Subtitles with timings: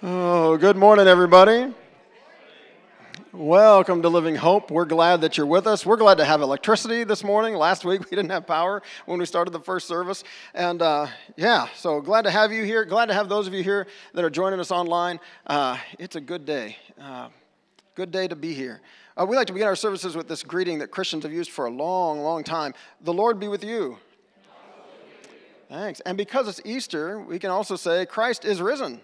[0.00, 1.74] Oh, good morning, everybody.
[3.32, 4.70] Welcome to Living Hope.
[4.70, 5.84] We're glad that you're with us.
[5.84, 7.56] We're glad to have electricity this morning.
[7.56, 10.22] Last week we didn't have power when we started the first service.
[10.54, 12.84] And uh, yeah, so glad to have you here.
[12.84, 15.18] Glad to have those of you here that are joining us online.
[15.44, 16.76] Uh, it's a good day.
[17.00, 17.30] Uh,
[17.96, 18.80] good day to be here.
[19.16, 21.66] Uh, we like to begin our services with this greeting that Christians have used for
[21.66, 23.98] a long, long time The Lord be with you.
[25.68, 25.98] Thanks.
[26.00, 29.00] And because it's Easter, we can also say, Christ is risen.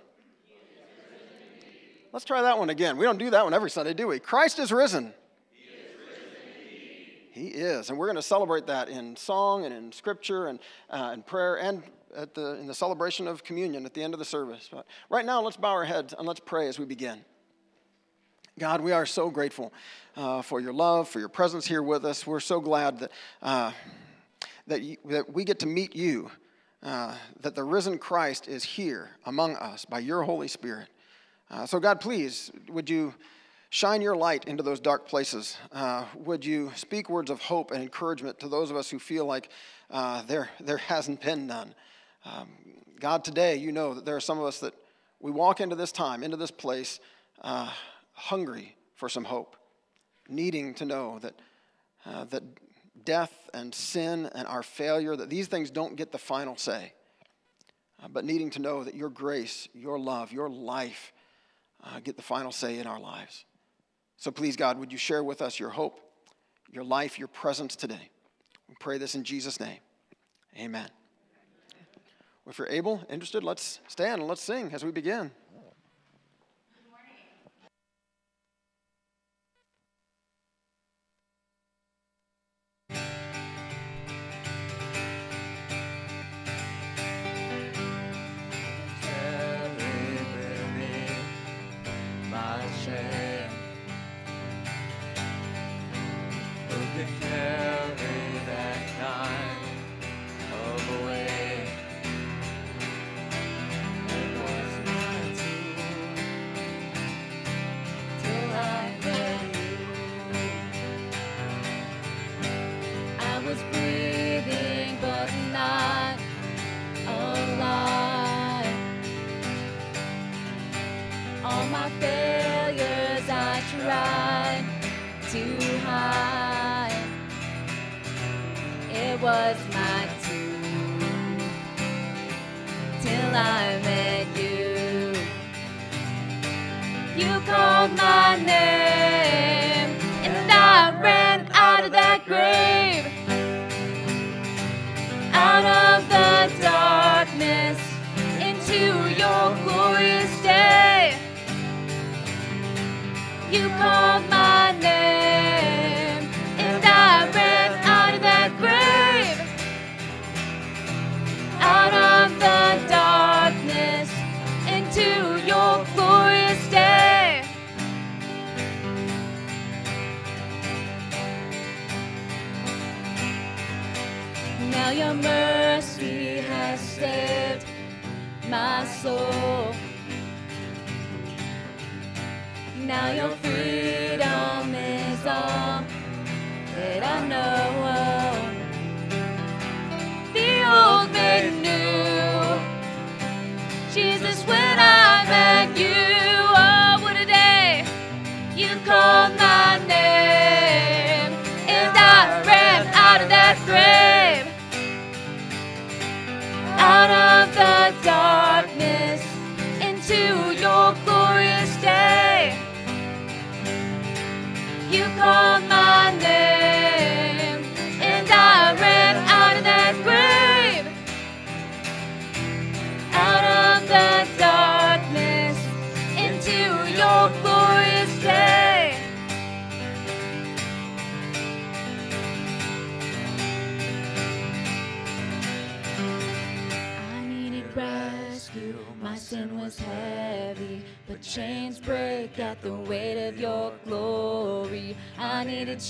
[2.15, 2.97] Let's try that one again.
[2.97, 4.21] We don't do that one every Sunday, do we?
[4.21, 5.13] Christ is risen.
[5.51, 7.91] He is, risen he is.
[7.91, 11.57] And we're going to celebrate that in song and in scripture and uh, in prayer
[11.57, 11.83] and
[12.15, 14.69] at the, in the celebration of communion at the end of the service.
[14.71, 17.25] But right now, let's bow our heads and let's pray as we begin.
[18.61, 19.73] God, we are so grateful
[20.17, 22.25] uh, for your love, for your presence here with us.
[22.25, 23.11] We're so glad that,
[23.43, 23.73] uh,
[24.69, 26.31] that, you, that we get to meet you,
[26.81, 30.87] uh, that the risen Christ is here among us by your Holy Spirit.
[31.55, 33.15] Uh, so, God, please, would you
[33.71, 35.57] shine your light into those dark places?
[35.71, 39.25] Uh, would you speak words of hope and encouragement to those of us who feel
[39.25, 39.51] like
[39.89, 41.73] uh, there, there hasn't been none?
[42.25, 42.49] Um,
[42.99, 44.75] God, today, you know that there are some of us that
[45.21, 46.99] we walk into this time, into this place,
[47.43, 47.71] uh,
[48.15, 49.55] hungry for some hope,
[50.29, 51.35] needing to know that,
[52.05, 52.43] uh, that
[53.05, 56.93] death and sin and our failure, that these things don't get the final say,
[58.03, 61.13] uh, but needing to know that your grace, your love, your life,
[61.85, 63.45] uh, get the final say in our lives.
[64.17, 66.01] So please, God, would you share with us your hope,
[66.71, 68.11] your life, your presence today?
[68.69, 69.79] We pray this in Jesus' name.
[70.59, 70.89] Amen.
[72.47, 75.31] If you're able, interested, let's stand and let's sing as we begin.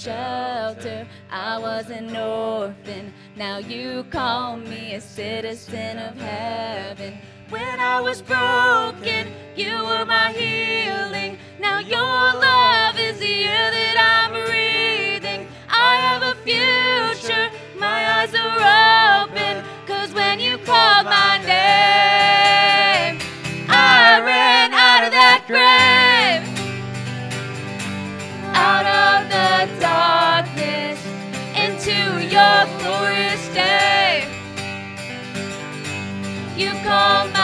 [0.04, 1.06] Shelter.
[1.30, 3.12] I was an orphan.
[3.36, 7.18] Now you call me a citizen of heaven.
[7.48, 11.38] When I was broken, you were my healing.
[11.58, 15.48] Now your love is the air that I'm breathing.
[15.68, 17.48] I have a future.
[17.78, 19.64] My eyes are open.
[19.86, 21.33] Cause when you called my
[36.56, 37.43] you called my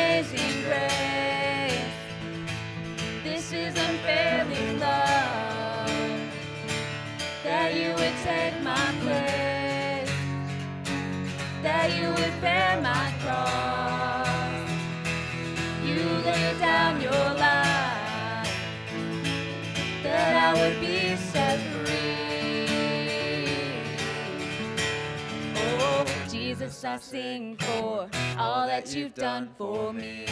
[0.00, 1.92] Amazing grace.
[3.22, 5.90] This is unfailing love.
[7.44, 10.10] That you would take my place.
[11.62, 14.70] That you would bear my cross.
[15.84, 18.54] You lay down your life.
[20.02, 20.99] That I would be
[26.60, 30.26] Jesus, I sing for all that you've done for me.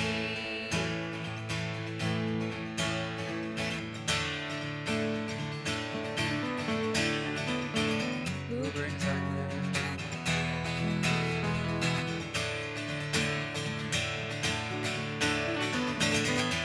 [8.51, 9.21] Who brings our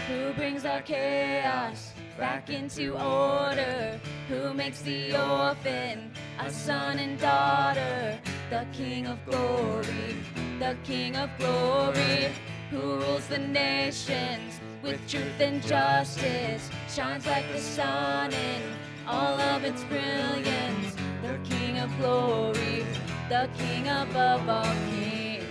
[0.09, 3.97] Who brings our chaos back into order?
[4.27, 8.19] Who makes the orphan a son and daughter?
[8.53, 10.15] The King of glory,
[10.59, 12.29] the King of glory,
[12.69, 18.61] who rules the nations with truth and justice, shines like the sun in
[19.07, 20.95] all of its brilliance.
[21.23, 22.85] The King of glory,
[23.27, 25.45] the King above all kings.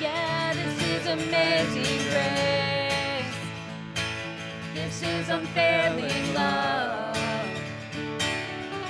[0.00, 3.36] Yeah, this is amazing grace.
[4.74, 7.16] This is unfailing love.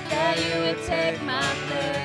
[0.09, 2.04] That you would take my place.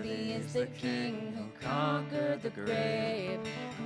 [0.00, 3.38] Worthy is the King who conquered the grave.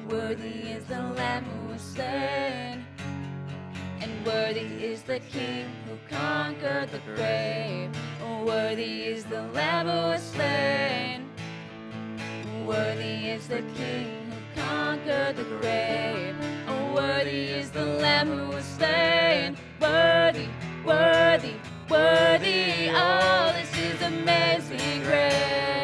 [0.08, 2.86] Worthy is the Lamb who was slain,
[4.00, 7.90] and worthy is the King who conquered the grave.
[8.46, 11.28] Worthy is the Lamb who was slain.
[12.64, 16.36] Worthy is the King who conquered the grave.
[16.94, 19.56] Worthy is the Lamb who was slain.
[19.80, 20.48] Worthy,
[20.84, 21.56] worthy,
[21.90, 22.88] worthy.
[22.90, 25.83] Oh, this is amazing grace.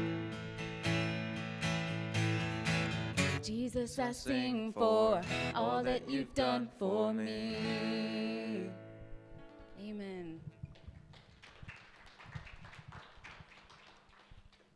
[3.43, 5.21] Jesus, I sing for
[5.55, 8.69] all that you've done for me.
[9.79, 10.39] Amen.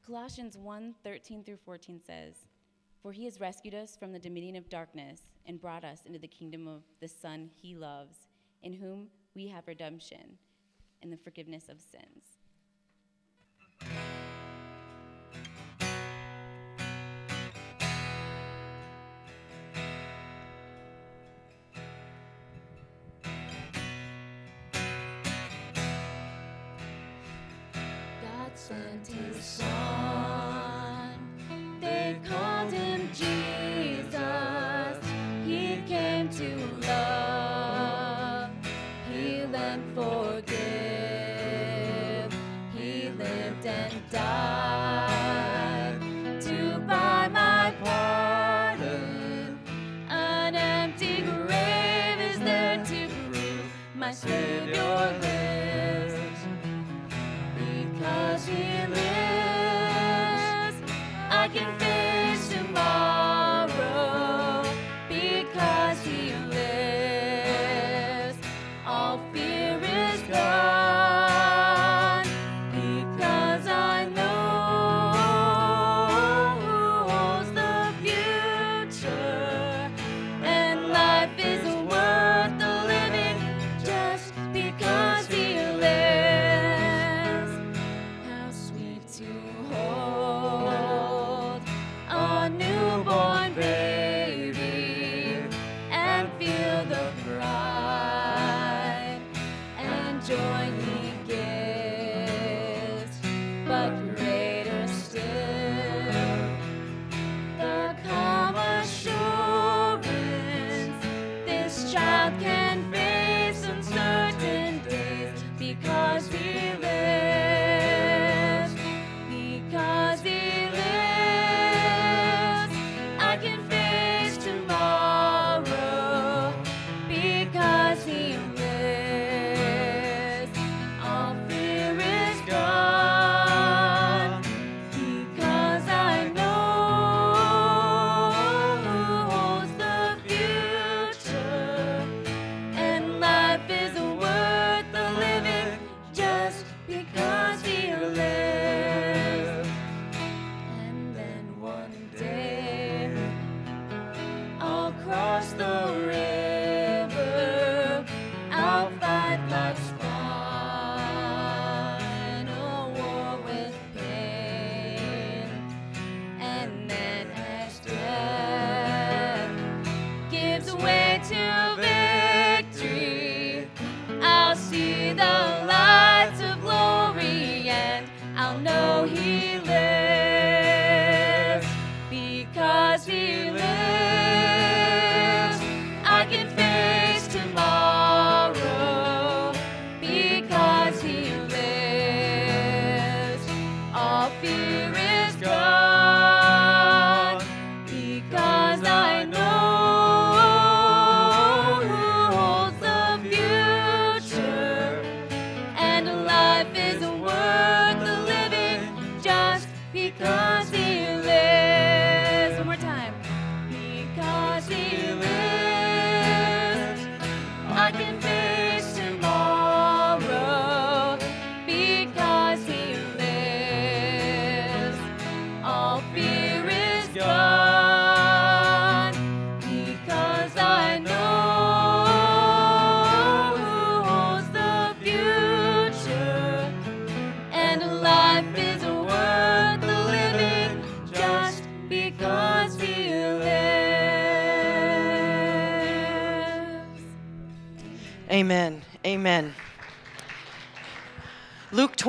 [0.06, 2.36] Colossians 1 13 through 14 says,
[3.02, 6.28] For he has rescued us from the dominion of darkness and brought us into the
[6.28, 8.18] kingdom of the Son he loves,
[8.64, 10.38] in whom we have redemption
[11.02, 12.35] and the forgiveness of sins.
[28.68, 29.75] Sent his son.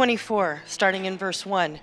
[0.07, 1.81] 24, starting in verse 1.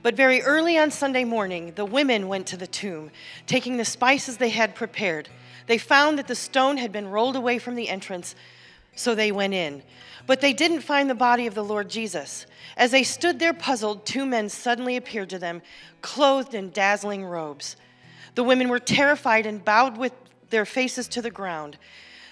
[0.00, 3.10] But very early on Sunday morning, the women went to the tomb,
[3.48, 5.28] taking the spices they had prepared.
[5.66, 8.36] They found that the stone had been rolled away from the entrance,
[8.94, 9.82] so they went in.
[10.28, 12.46] But they didn't find the body of the Lord Jesus.
[12.76, 15.60] As they stood there puzzled, two men suddenly appeared to them,
[16.02, 17.74] clothed in dazzling robes.
[18.36, 20.12] The women were terrified and bowed with
[20.50, 21.78] their faces to the ground.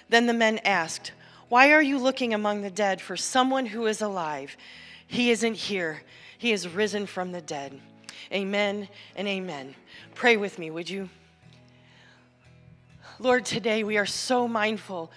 [0.07, 1.11] Then the men asked,
[1.49, 4.55] Why are you looking among the dead for someone who is alive?
[5.15, 6.01] He isn't here,
[6.37, 7.79] he is risen from the dead.
[8.33, 9.73] Amen and amen.
[10.13, 11.07] Pray with me, would you?
[13.19, 15.13] Lord, today we are so mindful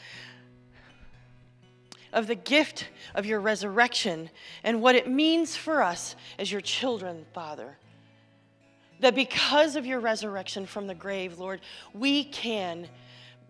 [2.12, 2.87] of the gift
[3.17, 4.31] of your resurrection
[4.62, 7.76] and what it means for us as your children, Father.
[9.00, 11.61] That because of your resurrection from the grave, Lord,
[11.93, 12.88] we can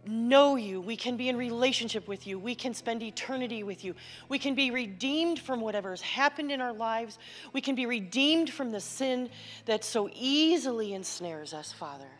[0.08, 0.80] know you.
[0.80, 2.38] We can be in relationship with you.
[2.38, 3.94] We can spend eternity with you.
[4.28, 7.18] We can be redeemed from whatever has happened in our lives.
[7.52, 9.30] We can be redeemed from the sin
[9.66, 12.10] that so easily ensnares us, Father.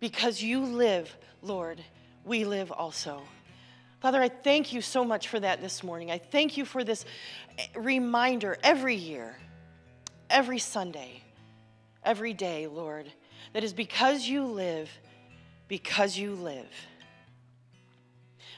[0.00, 1.82] Because you live, Lord,
[2.24, 3.22] we live also.
[4.00, 6.10] Father, I thank you so much for that this morning.
[6.10, 7.04] I thank you for this
[7.58, 9.36] eh, reminder every year
[10.30, 11.22] every Sunday,
[12.04, 13.12] every day, Lord,
[13.52, 14.88] that is because you live,
[15.70, 16.66] because you live.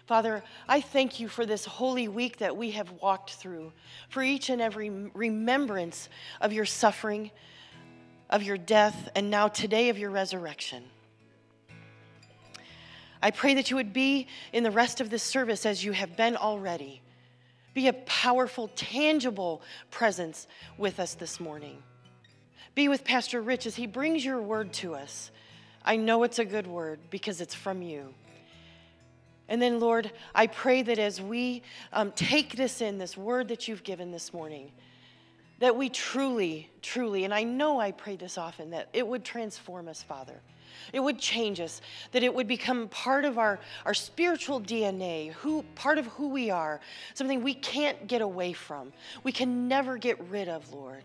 [0.07, 3.73] Father, I thank you for this holy week that we have walked through,
[4.09, 6.09] for each and every remembrance
[6.41, 7.31] of your suffering,
[8.31, 10.85] of your death, and now today of your resurrection.
[13.23, 16.17] I pray that you would be in the rest of this service as you have
[16.17, 17.03] been already.
[17.75, 20.47] Be a powerful, tangible presence
[20.79, 21.83] with us this morning.
[22.75, 25.31] Be with Pastor Rich as he brings your word to us.
[25.85, 28.15] I know it's a good word because it's from you.
[29.49, 31.63] And then, Lord, I pray that as we
[31.93, 34.71] um, take this in, this word that you've given this morning,
[35.59, 39.89] that we truly, truly, and I know I pray this often, that it would transform
[39.89, 40.41] us, Father.
[40.93, 41.81] It would change us,
[42.13, 46.51] that it would become part of our, our spiritual DNA, who, part of who we
[46.51, 46.81] are,
[47.15, 48.93] something we can't get away from.
[49.23, 51.05] We can never get rid of, Lord.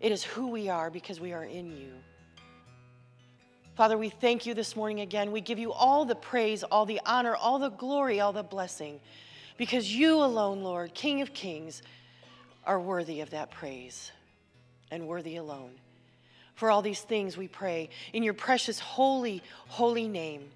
[0.00, 1.92] It is who we are because we are in you.
[3.78, 5.30] Father, we thank you this morning again.
[5.30, 8.98] We give you all the praise, all the honor, all the glory, all the blessing,
[9.56, 11.82] because you alone, Lord, King of kings,
[12.66, 14.10] are worthy of that praise
[14.90, 15.70] and worthy alone.
[16.56, 20.50] For all these things we pray in your precious, holy, holy name.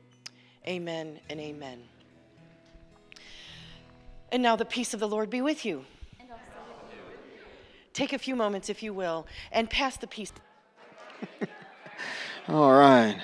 [0.66, 1.80] Amen and amen.
[4.32, 5.84] And now the peace of the Lord be with you.
[7.92, 10.32] Take a few moments, if you will, and pass the peace.
[12.48, 13.16] All right.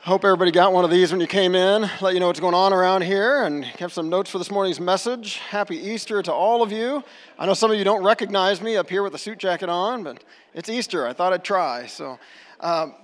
[0.00, 1.88] Hope everybody got one of these when you came in.
[2.00, 4.80] Let you know what's going on around here and have some notes for this morning's
[4.80, 5.36] message.
[5.36, 7.04] Happy Easter to all of you.
[7.38, 10.02] I know some of you don't recognize me up here with the suit jacket on,
[10.02, 11.06] but it's Easter.
[11.06, 11.86] I thought I'd try.
[11.86, 12.18] So,
[12.58, 12.96] um,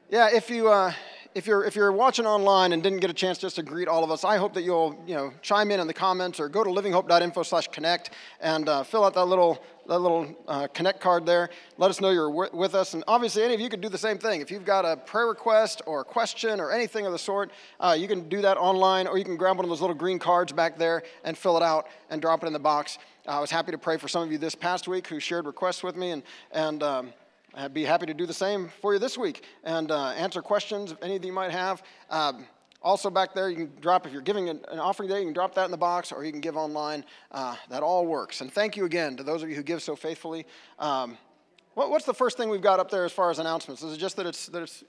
[0.09, 0.69] yeah, if you.
[0.69, 0.93] Uh,
[1.35, 4.03] if you're, if you're watching online and didn't get a chance just to greet all
[4.03, 6.63] of us, I hope that you'll you know, chime in in the comments or go
[6.63, 8.11] to livinghope.info slash connect
[8.41, 11.49] and uh, fill out that little, that little uh, connect card there.
[11.77, 12.93] Let us know you're with us.
[12.93, 14.41] And obviously, any of you could do the same thing.
[14.41, 17.95] If you've got a prayer request or a question or anything of the sort, uh,
[17.97, 20.51] you can do that online or you can grab one of those little green cards
[20.51, 22.97] back there and fill it out and drop it in the box.
[23.27, 25.83] I was happy to pray for some of you this past week who shared requests
[25.83, 27.13] with me and, and um,
[27.57, 30.91] I'd be happy to do the same for you this week and uh, answer questions
[30.91, 31.81] if any of you might have.
[32.11, 32.45] Um,
[32.83, 35.55] also, back there, you can drop, if you're giving an, offering today, you can drop
[35.55, 37.03] that in the box or you can give online.
[37.31, 38.41] Uh, that all works.
[38.41, 40.45] And thank you again to those of you who give so faithfully.
[40.77, 41.17] Um,
[41.73, 43.81] what, what's the first thing we've got up there as far as announcements?
[43.81, 44.83] Is it just that it's, that it's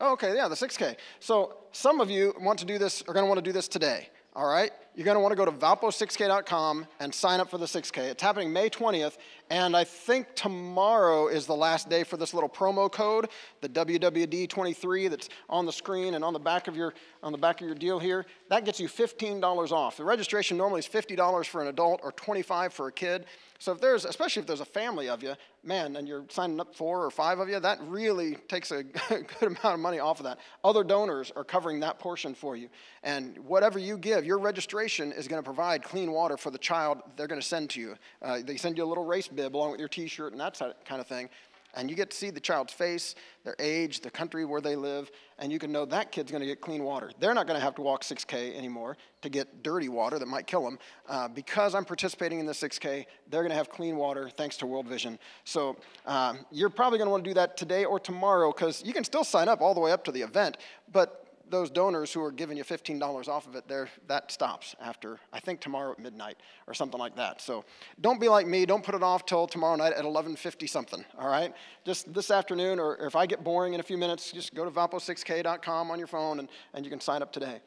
[0.00, 0.96] oh, okay, yeah, the 6K.
[1.18, 3.66] So some of you want to do this, are going to want to do this
[3.66, 4.70] today all right?
[4.94, 8.10] You're going to want to go to valpo6k.com and sign up for the 6K.
[8.10, 9.16] It's happening May 20th,
[9.48, 13.30] and I think tomorrow is the last day for this little promo code,
[13.62, 17.60] the WWD23 that's on the screen and on the back of your on the back
[17.62, 18.26] of your deal here.
[18.50, 19.96] That gets you $15 off.
[19.96, 23.26] The registration normally is $50 for an adult or $25 for a kid.
[23.60, 26.74] So if there's, especially if there's a family of you, man, and you're signing up
[26.74, 30.24] four or five of you, that really takes a good amount of money off of
[30.24, 30.40] that.
[30.64, 32.68] Other donors are covering that portion for you.
[33.04, 37.02] And whatever you give, your registration is going to provide clean water for the child
[37.16, 37.96] they're going to send to you.
[38.20, 41.00] Uh, they send you a little race bib along with your t-shirt and that kind
[41.00, 41.28] of thing
[41.74, 43.14] and you get to see the child's face,
[43.44, 46.46] their age, the country where they live, and you can know that kid's going to
[46.46, 47.10] get clean water.
[47.18, 50.46] They're not going to have to walk 6K anymore to get dirty water that might
[50.46, 50.78] kill them.
[51.08, 54.66] Uh, because I'm participating in the 6K, they're going to have clean water thanks to
[54.66, 55.18] World Vision.
[55.44, 58.92] So um, you're probably going to want to do that today or tomorrow because you
[58.92, 60.58] can still sign up all the way up to the event,
[60.92, 61.21] but
[61.52, 65.38] those donors who are giving you $15 off of it, there that stops after I
[65.38, 67.40] think tomorrow at midnight or something like that.
[67.40, 67.64] So
[68.00, 68.66] don't be like me.
[68.66, 71.04] Don't put it off till tomorrow night at 11:50 something.
[71.18, 74.54] All right, just this afternoon, or if I get boring in a few minutes, just
[74.54, 77.60] go to valpo6k.com on your phone and, and you can sign up today.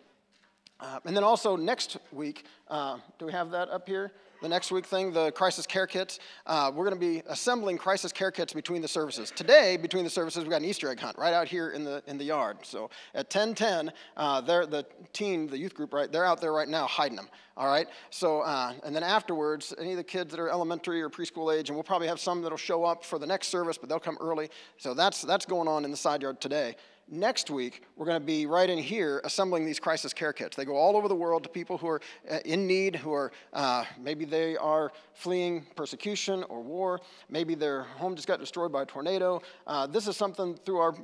[0.80, 4.12] Uh, and then also next week, uh, do we have that up here?
[4.46, 6.20] the next week thing, the crisis care kits.
[6.46, 9.32] Uh, we're going to be assembling crisis care kits between the services.
[9.32, 12.04] Today, between the services, we've got an Easter egg hunt right out here in the
[12.08, 12.58] in the yard.
[12.64, 16.12] So at 10:10, uh, they're the teen, the youth group, right?
[16.12, 17.28] They're out there right now hiding them.
[17.58, 17.88] All right.
[18.10, 21.70] So uh, and then afterwards, any of the kids that are elementary or preschool age,
[21.70, 24.18] and we'll probably have some that'll show up for the next service, but they'll come
[24.22, 24.50] early.
[24.78, 26.76] So that's that's going on in the side yard today.
[27.08, 30.58] Next week, we're going to be right in here assembling these crisis care kits.
[30.58, 33.32] They go all over the world to people who are uh, in need, who are
[33.54, 38.82] uh, maybe they are fleeing persecution or war, maybe their home just got destroyed by
[38.82, 39.40] a tornado.
[39.68, 40.96] Uh, this is something through our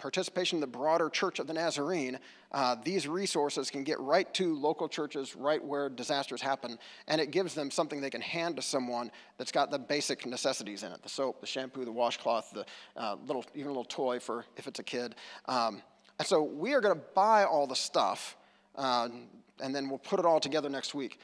[0.00, 2.18] participation in the broader Church of the Nazarene,
[2.52, 7.30] uh, these resources can get right to local churches right where disasters happen, and it
[7.30, 11.02] gives them something they can hand to someone that's got the basic necessities in it
[11.02, 12.64] the soap, the shampoo, the washcloth, the
[12.96, 15.14] uh, little, even a little toy for if it's a kid.
[15.46, 15.82] Um,
[16.18, 18.36] and so we are going to buy all the stuff,
[18.76, 19.08] uh,
[19.62, 21.18] and then we'll put it all together next week.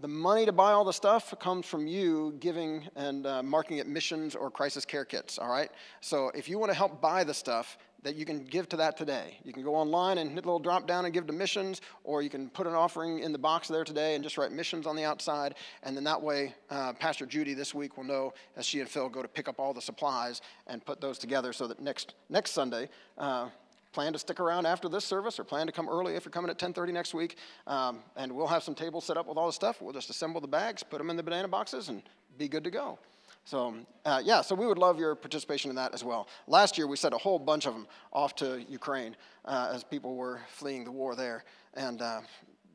[0.00, 3.86] the money to buy all the stuff comes from you giving and uh, marking it
[3.86, 5.70] missions or crisis care kits, all right?
[6.00, 8.96] So if you want to help buy the stuff, that you can give to that
[8.96, 9.38] today.
[9.44, 12.22] You can go online and hit a little drop down and give to missions, or
[12.22, 14.96] you can put an offering in the box there today and just write missions on
[14.96, 15.54] the outside.
[15.82, 19.08] And then that way, uh, Pastor Judy this week will know as she and Phil
[19.08, 22.52] go to pick up all the supplies and put those together so that next, next
[22.52, 23.48] Sunday, uh,
[23.92, 26.50] plan to stick around after this service or plan to come early if you're coming
[26.50, 27.36] at 10.30 next week
[27.66, 30.40] um, and we'll have some tables set up with all the stuff we'll just assemble
[30.40, 32.02] the bags put them in the banana boxes and
[32.38, 33.00] be good to go
[33.44, 33.74] so
[34.04, 36.96] uh, yeah so we would love your participation in that as well last year we
[36.96, 40.92] sent a whole bunch of them off to ukraine uh, as people were fleeing the
[40.92, 42.20] war there and uh,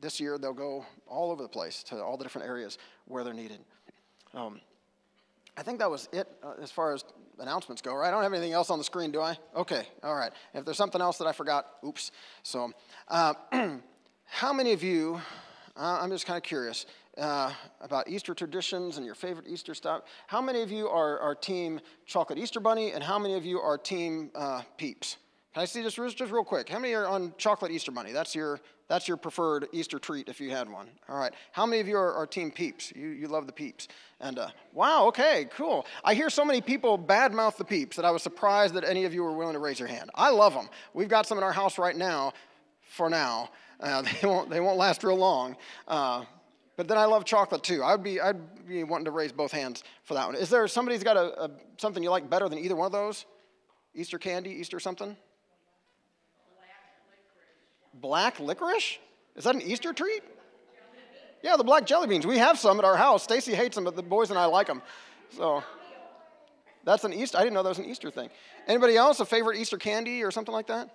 [0.00, 3.34] this year they'll go all over the place to all the different areas where they're
[3.34, 3.60] needed
[4.34, 4.60] um,
[5.56, 7.04] I think that was it uh, as far as
[7.38, 8.08] announcements go, right?
[8.08, 9.38] I don't have anything else on the screen, do I?
[9.54, 10.32] Okay, all right.
[10.54, 12.10] If there's something else that I forgot, oops.
[12.42, 12.72] So,
[13.08, 13.34] uh,
[14.24, 15.20] how many of you,
[15.76, 16.86] uh, I'm just kind of curious
[17.18, 20.02] uh, about Easter traditions and your favorite Easter stuff.
[20.26, 23.60] How many of you are, are team chocolate Easter bunny and how many of you
[23.60, 25.16] are team uh, peeps?
[25.54, 26.68] Can I see this just real quick?
[26.68, 28.12] How many are on chocolate Easter bunny?
[28.12, 30.86] That's your, that's your preferred Easter treat if you had one.
[31.08, 31.32] All right.
[31.52, 32.92] How many of you are, are team peeps?
[32.94, 33.88] You, you love the peeps.
[34.20, 35.86] And uh, wow, okay, cool.
[36.04, 39.14] I hear so many people badmouth the peeps that I was surprised that any of
[39.14, 40.10] you were willing to raise your hand.
[40.14, 40.68] I love them.
[40.92, 42.34] We've got some in our house right now,
[42.82, 43.48] for now.
[43.80, 45.56] Uh, they, won't, they won't last real long.
[45.88, 46.24] Uh,
[46.76, 47.82] but then I love chocolate too.
[47.82, 50.36] I'd be, I'd be wanting to raise both hands for that one.
[50.36, 53.24] Is there somebody's got a, a something you like better than either one of those?
[53.94, 55.16] Easter candy, Easter something?
[57.94, 58.98] Black licorice?
[59.36, 60.22] Is that an Easter treat?
[61.42, 62.26] Yeah, the black jelly beans.
[62.26, 63.22] We have some at our house.
[63.22, 64.82] Stacy hates them, but the boys and I like them.
[65.30, 65.62] So
[66.84, 67.38] that's an Easter.
[67.38, 68.30] I didn't know that was an Easter thing.
[68.66, 70.90] Anybody else a favorite Easter candy or something like that?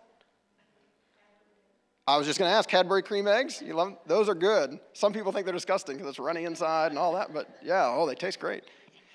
[2.07, 3.61] I was just going to ask Cadbury cream eggs.
[3.65, 3.97] You love them?
[4.07, 4.79] those are good.
[4.93, 8.07] Some people think they're disgusting because it's runny inside and all that, but yeah, oh,
[8.07, 8.63] they taste great.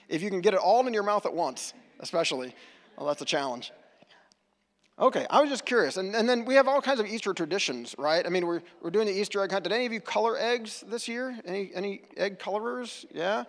[0.09, 2.55] If you can get it all in your mouth at once, especially,
[2.97, 3.73] well, that's a challenge.
[4.99, 5.99] Okay, I was just curious.
[5.99, 8.25] And, and then we have all kinds of Easter traditions, right?
[8.25, 9.65] I mean, we're, we're doing the Easter egg hunt.
[9.65, 11.39] Did any of you color eggs this year?
[11.45, 13.05] Any, any egg colorers?
[13.13, 13.45] Yeah?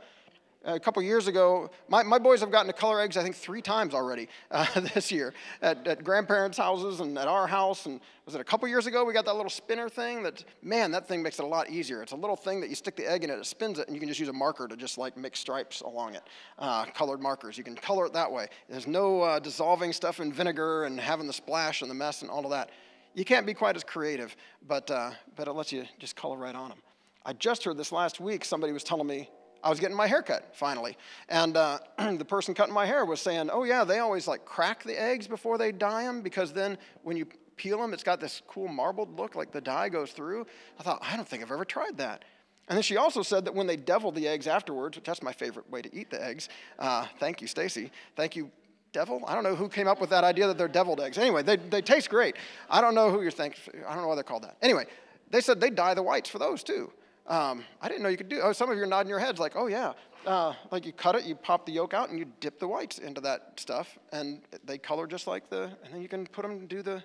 [0.68, 3.62] A couple years ago, my, my boys have gotten to color eggs, I think, three
[3.62, 7.86] times already uh, this year at, at, grandparents' houses and at our house.
[7.86, 10.92] And was it a couple years ago we got that little spinner thing that, man,
[10.92, 12.04] that thing makes it a lot easier.
[12.04, 13.96] It's a little thing that you stick the egg in it, it spins it, and
[13.96, 16.24] you can just use a marker to just like make stripes along it,
[16.60, 17.58] uh, colored markers.
[17.58, 18.48] You can color it that way.
[18.70, 22.30] There's no uh, dissolving stuff in vinegar and having the splash and the mess and
[22.30, 22.72] all of that.
[23.14, 24.36] You can't be quite as creative,
[24.68, 26.80] but, uh, but it lets you just color right on them.
[27.26, 29.30] I just heard this last week, somebody was telling me
[29.68, 30.96] I was getting my hair cut finally.
[31.28, 34.82] And uh, the person cutting my hair was saying, oh, yeah, they always like crack
[34.86, 37.28] the eggs before they dye them because then when you
[37.58, 40.48] peel them, it's got this cool marbled look like the dye goes through.
[40.80, 42.24] I thought, I don't think I've ever tried that.
[42.70, 45.34] And then she also said that when they devil the eggs afterwards, which that's my
[45.34, 46.48] favorite way to eat the eggs.
[46.80, 47.92] Uh, thank you, Stacy.
[48.16, 48.50] Thank you,
[48.94, 49.22] devil.
[49.28, 51.18] I don't know who came up with that idea that they're deviled eggs.
[51.18, 52.38] Anyway, they, they taste great.
[52.70, 53.84] I don't know who you're thinking.
[53.86, 54.56] I don't know why they're called that.
[54.62, 54.86] Anyway,
[55.30, 56.90] they said they dye the whites for those too.
[57.28, 58.40] Um, I didn't know you could do.
[58.42, 59.94] Oh, some of you are nodding your heads like, oh yeah.
[60.26, 62.98] Uh, like you cut it, you pop the yolk out, and you dip the whites
[63.00, 65.64] into that stuff, and they color just like the.
[65.84, 67.04] And then you can put them and do the.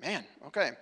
[0.00, 0.72] Man, okay.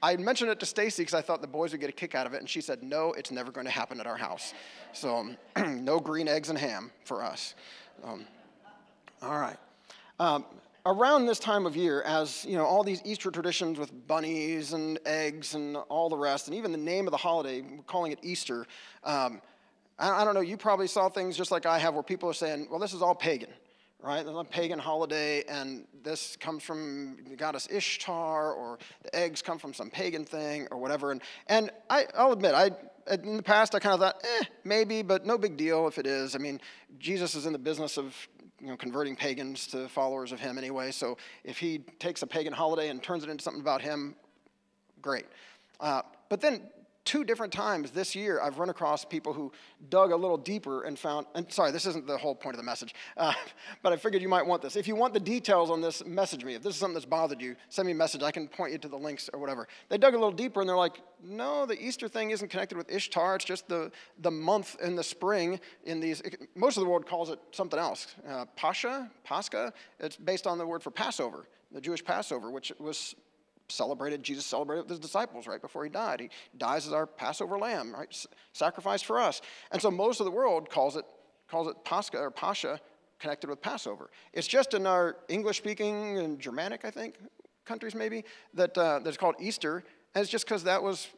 [0.00, 2.26] I mentioned it to Stacy because I thought the boys would get a kick out
[2.28, 4.54] of it, and she said, no, it's never going to happen at our house.
[4.92, 5.34] So
[5.66, 7.56] no green eggs and ham for us.
[8.04, 8.24] Um,
[9.20, 9.56] all right.
[10.20, 10.44] Um,
[10.88, 14.98] around this time of year, as you know, all these Easter traditions with bunnies and
[15.04, 18.18] eggs and all the rest, and even the name of the holiday, we're calling it
[18.22, 18.66] Easter.
[19.04, 19.42] Um,
[19.98, 20.40] I, I, don't know.
[20.40, 23.02] You probably saw things just like I have, where people are saying, "Well, this is
[23.02, 23.50] all pagan."
[24.00, 24.24] Right?
[24.24, 29.58] It's a pagan holiday, and this comes from the goddess Ishtar, or the eggs come
[29.58, 31.10] from some pagan thing, or whatever.
[31.10, 32.70] And, and I, I'll admit, I,
[33.10, 36.06] in the past, I kind of thought, eh, maybe, but no big deal if it
[36.06, 36.36] is.
[36.36, 36.60] I mean,
[37.00, 38.14] Jesus is in the business of
[38.60, 40.90] you know, converting pagans to followers of him anyway.
[40.90, 44.16] So if he takes a pagan holiday and turns it into something about him,
[45.00, 45.26] great.
[45.80, 46.62] Uh, but then
[47.08, 49.50] two different times this year, I've run across people who
[49.88, 52.66] dug a little deeper and found, and sorry, this isn't the whole point of the
[52.66, 53.32] message, uh,
[53.82, 54.76] but I figured you might want this.
[54.76, 56.54] If you want the details on this, message me.
[56.54, 58.22] If this is something that's bothered you, send me a message.
[58.22, 59.68] I can point you to the links or whatever.
[59.88, 62.90] They dug a little deeper and they're like, no, the Easter thing isn't connected with
[62.90, 63.36] Ishtar.
[63.36, 66.20] It's just the, the month in the spring in these,
[66.54, 68.14] most of the world calls it something else.
[68.28, 73.14] Uh, Pascha, Pascha, it's based on the word for Passover, the Jewish Passover, which was
[73.68, 76.20] celebrated, Jesus celebrated with his disciples right before he died.
[76.20, 78.08] He dies as our Passover lamb, right?
[78.10, 79.40] S- sacrificed for us.
[79.72, 81.04] And so most of the world calls it,
[81.50, 82.80] calls it Pascha or Pascha
[83.18, 84.10] connected with Passover.
[84.32, 87.16] It's just in our English speaking and Germanic, I think,
[87.64, 89.84] countries maybe, that, uh, that's called Easter.
[90.14, 91.08] And it's just because that was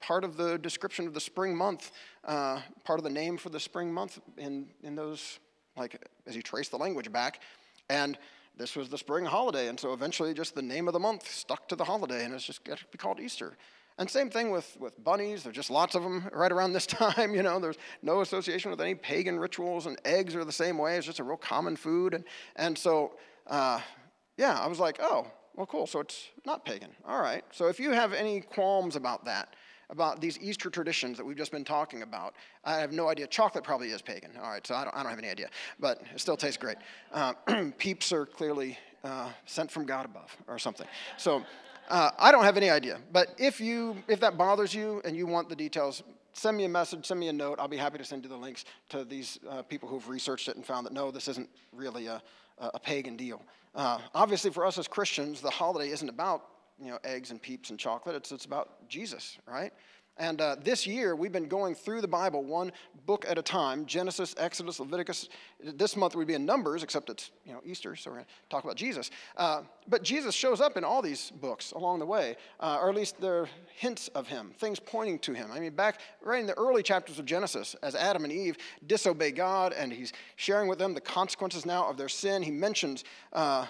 [0.00, 1.90] part of the description of the spring month,
[2.24, 5.40] uh, part of the name for the spring month in, in those,
[5.76, 7.40] like, as you trace the language back.
[7.88, 8.18] And
[8.56, 11.68] this was the spring holiday, and so eventually just the name of the month stuck
[11.68, 13.56] to the holiday, and it's just got to be called Easter.
[13.98, 15.42] And same thing with, with bunnies.
[15.42, 17.34] There's just lots of them right around this time.
[17.34, 20.96] You know, there's no association with any pagan rituals, and eggs are the same way.
[20.96, 22.14] It's just a real common food.
[22.14, 22.24] And,
[22.56, 23.14] and so,
[23.46, 23.80] uh,
[24.36, 25.86] yeah, I was like, oh, well, cool.
[25.86, 26.90] So it's not pagan.
[27.06, 27.42] All right.
[27.52, 29.54] So if you have any qualms about that,
[29.90, 32.34] about these Easter traditions that we've just been talking about.
[32.64, 33.26] I have no idea.
[33.26, 34.30] Chocolate probably is pagan.
[34.42, 36.76] All right, so I don't, I don't have any idea, but it still tastes great.
[37.12, 37.32] Uh,
[37.78, 40.86] peeps are clearly uh, sent from God above or something.
[41.16, 41.44] So
[41.88, 42.98] uh, I don't have any idea.
[43.12, 46.68] But if you if that bothers you and you want the details, send me a
[46.68, 47.58] message, send me a note.
[47.60, 50.56] I'll be happy to send you the links to these uh, people who've researched it
[50.56, 52.22] and found that no, this isn't really a,
[52.58, 53.42] a pagan deal.
[53.74, 56.42] Uh, obviously, for us as Christians, the holiday isn't about
[56.80, 58.16] you know, eggs and peeps and chocolate.
[58.16, 59.72] It's, it's about Jesus, right?
[60.18, 62.72] And uh, this year, we've been going through the Bible one
[63.04, 65.28] book at a time Genesis, Exodus, Leviticus.
[65.62, 68.30] This month we'd be in Numbers, except it's you know, Easter, so we're going to
[68.48, 69.10] talk about Jesus.
[69.36, 72.94] Uh, but Jesus shows up in all these books along the way, uh, or at
[72.94, 75.50] least there are hints of him, things pointing to him.
[75.52, 79.32] I mean, back right in the early chapters of Genesis, as Adam and Eve disobey
[79.32, 83.66] God, and he's sharing with them the consequences now of their sin, he mentions uh,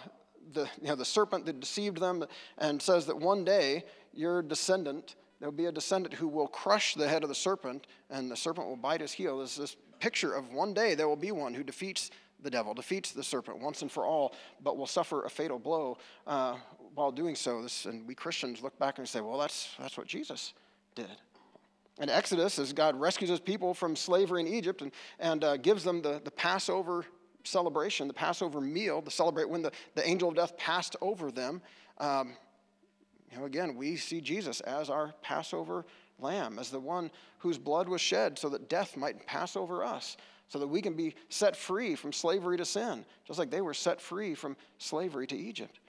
[0.52, 2.24] the, you know, the serpent that deceived them
[2.58, 7.08] and says that one day your descendant, there'll be a descendant who will crush the
[7.08, 9.38] head of the serpent and the serpent will bite his heel.
[9.38, 12.10] There's this picture of one day there will be one who defeats
[12.42, 15.98] the devil, defeats the serpent once and for all, but will suffer a fatal blow
[16.26, 16.56] uh,
[16.94, 17.62] while doing so.
[17.62, 20.54] This, and we Christians look back and say, well, that's, that's what Jesus
[20.94, 21.08] did.
[21.98, 25.82] And Exodus, as God rescues his people from slavery in Egypt and, and uh, gives
[25.82, 27.06] them the, the Passover
[27.46, 31.62] celebration, the Passover meal, to celebrate when the, the angel of death passed over them,
[31.98, 32.36] um,
[33.30, 35.84] you know, again, we see Jesus as our Passover
[36.18, 40.16] lamb, as the one whose blood was shed so that death might pass over us,
[40.48, 43.74] so that we can be set free from slavery to sin, just like they were
[43.74, 45.80] set free from slavery to Egypt.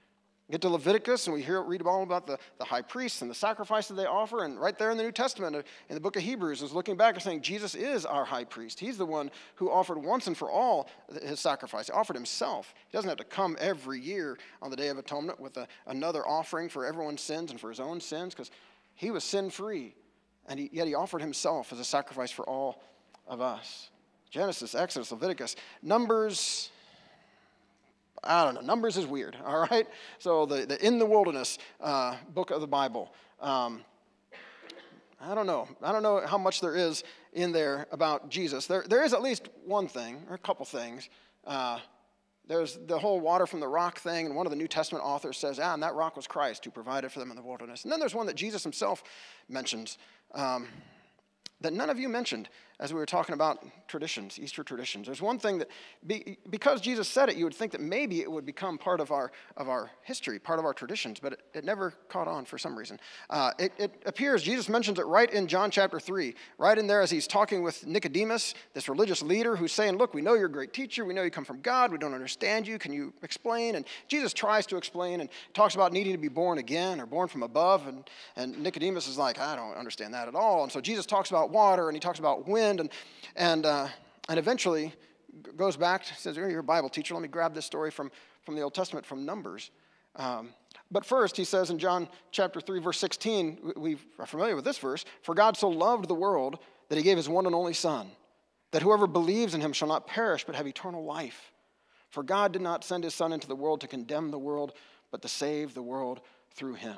[0.50, 3.34] Get to Leviticus, and we hear, read all about the, the high priests and the
[3.34, 4.44] sacrifices they offer.
[4.44, 6.96] And right there in the New Testament, uh, in the book of Hebrews, is looking
[6.96, 8.80] back and saying, Jesus is our high priest.
[8.80, 10.88] He's the one who offered once and for all
[11.22, 11.88] his sacrifice.
[11.88, 12.72] He offered himself.
[12.88, 16.26] He doesn't have to come every year on the Day of Atonement with a, another
[16.26, 18.50] offering for everyone's sins and for his own sins, because
[18.94, 19.94] he was sin free.
[20.46, 22.82] And he, yet he offered himself as a sacrifice for all
[23.26, 23.90] of us.
[24.30, 26.70] Genesis, Exodus, Leviticus, Numbers,
[28.24, 28.60] I don't know.
[28.60, 29.86] Numbers is weird, all right?
[30.18, 33.12] So the, the In the Wilderness uh, book of the Bible.
[33.40, 33.82] Um,
[35.20, 35.68] I don't know.
[35.82, 37.02] I don't know how much there is
[37.32, 38.66] in there about Jesus.
[38.66, 41.08] There, there is at least one thing, or a couple things.
[41.44, 41.80] Uh,
[42.46, 45.36] there's the whole water from the rock thing, and one of the New Testament authors
[45.36, 47.82] says, ah, and that rock was Christ who provided for them in the wilderness.
[47.82, 49.02] And then there's one that Jesus himself
[49.48, 49.98] mentions
[50.34, 50.66] um,
[51.60, 52.48] that none of you mentioned
[52.80, 55.06] as we were talking about traditions, Easter traditions.
[55.06, 55.68] There's one thing that,
[56.06, 59.10] be, because Jesus said it, you would think that maybe it would become part of
[59.10, 62.56] our, of our history, part of our traditions, but it, it never caught on for
[62.56, 63.00] some reason.
[63.30, 67.00] Uh, it, it appears, Jesus mentions it right in John chapter 3, right in there
[67.00, 70.52] as he's talking with Nicodemus, this religious leader who's saying, Look, we know you're a
[70.52, 71.04] great teacher.
[71.04, 71.90] We know you come from God.
[71.90, 72.78] We don't understand you.
[72.78, 73.74] Can you explain?
[73.74, 77.26] And Jesus tries to explain and talks about needing to be born again or born
[77.26, 77.88] from above.
[77.88, 80.62] And, and Nicodemus is like, I don't understand that at all.
[80.62, 82.90] And so Jesus talks about water and he talks about wind and,
[83.36, 83.88] and, uh,
[84.28, 84.92] and eventually
[85.56, 87.14] goes back, says, You're a Bible teacher.
[87.14, 88.10] Let me grab this story from,
[88.42, 89.70] from the Old Testament, from Numbers.
[90.16, 90.50] Um,
[90.90, 94.78] but first, he says in John chapter 3, verse 16, we are familiar with this
[94.78, 98.10] verse For God so loved the world that he gave his one and only Son,
[98.72, 101.52] that whoever believes in him shall not perish but have eternal life.
[102.10, 104.72] For God did not send his Son into the world to condemn the world,
[105.10, 106.20] but to save the world
[106.54, 106.96] through him.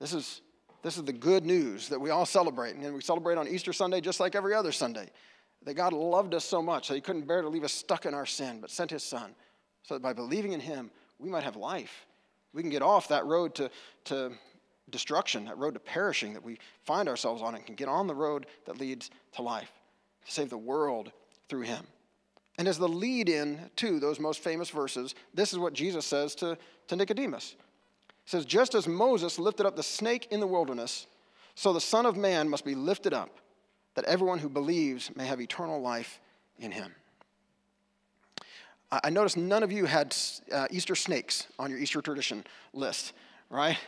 [0.00, 0.40] This is
[0.84, 2.76] this is the good news that we all celebrate.
[2.76, 5.08] And we celebrate on Easter Sunday just like every other Sunday.
[5.64, 8.12] That God loved us so much that He couldn't bear to leave us stuck in
[8.12, 9.34] our sin, but sent His Son
[9.82, 12.04] so that by believing in Him, we might have life.
[12.52, 13.70] We can get off that road to,
[14.04, 14.32] to
[14.90, 18.14] destruction, that road to perishing that we find ourselves on, and can get on the
[18.14, 19.72] road that leads to life,
[20.26, 21.12] to save the world
[21.48, 21.86] through Him.
[22.58, 26.34] And as the lead in to those most famous verses, this is what Jesus says
[26.36, 27.56] to, to Nicodemus.
[28.26, 31.06] It says, Just as Moses lifted up the snake in the wilderness,
[31.54, 33.30] so the Son of Man must be lifted up,
[33.94, 36.20] that everyone who believes may have eternal life
[36.58, 36.94] in him.
[39.02, 40.14] I noticed none of you had
[40.52, 43.12] uh, Easter snakes on your Easter tradition list,
[43.50, 43.78] right?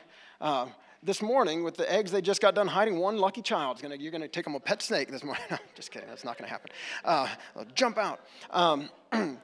[0.40, 0.72] Um,
[1.03, 3.96] this morning, with the eggs they just got done hiding, one lucky child is gonna,
[3.96, 5.44] you're going to take them a pet snake this morning.
[5.77, 6.70] just kidding, that's not going to happen.
[7.05, 7.29] Uh,
[7.75, 8.20] jump out.
[8.51, 8.90] Um,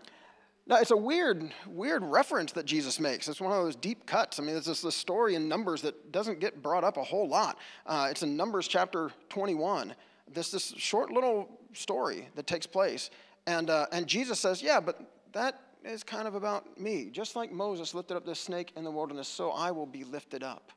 [0.66, 3.28] Now, it's a weird, weird reference that Jesus makes.
[3.28, 4.38] It's one of those deep cuts.
[4.38, 7.28] I mean, it's just a story in Numbers that doesn't get brought up a whole
[7.28, 7.58] lot.
[7.84, 9.94] Uh, it's in Numbers chapter 21.
[10.32, 13.10] This, this short little story that takes place.
[13.46, 15.00] And, uh, and Jesus says, Yeah, but
[15.32, 17.10] that is kind of about me.
[17.10, 20.44] Just like Moses lifted up this snake in the wilderness, so I will be lifted
[20.44, 20.70] up.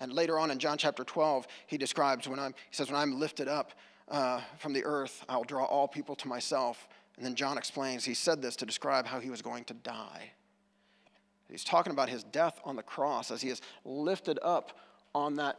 [0.00, 3.18] And later on in John chapter 12, he describes when I'm, he says, When I'm
[3.18, 3.72] lifted up
[4.08, 6.88] uh, from the earth, I'll draw all people to myself.
[7.18, 10.30] And then John explains he said this to describe how he was going to die.
[11.50, 14.78] He's talking about his death on the cross as he is lifted up
[15.16, 15.58] on that,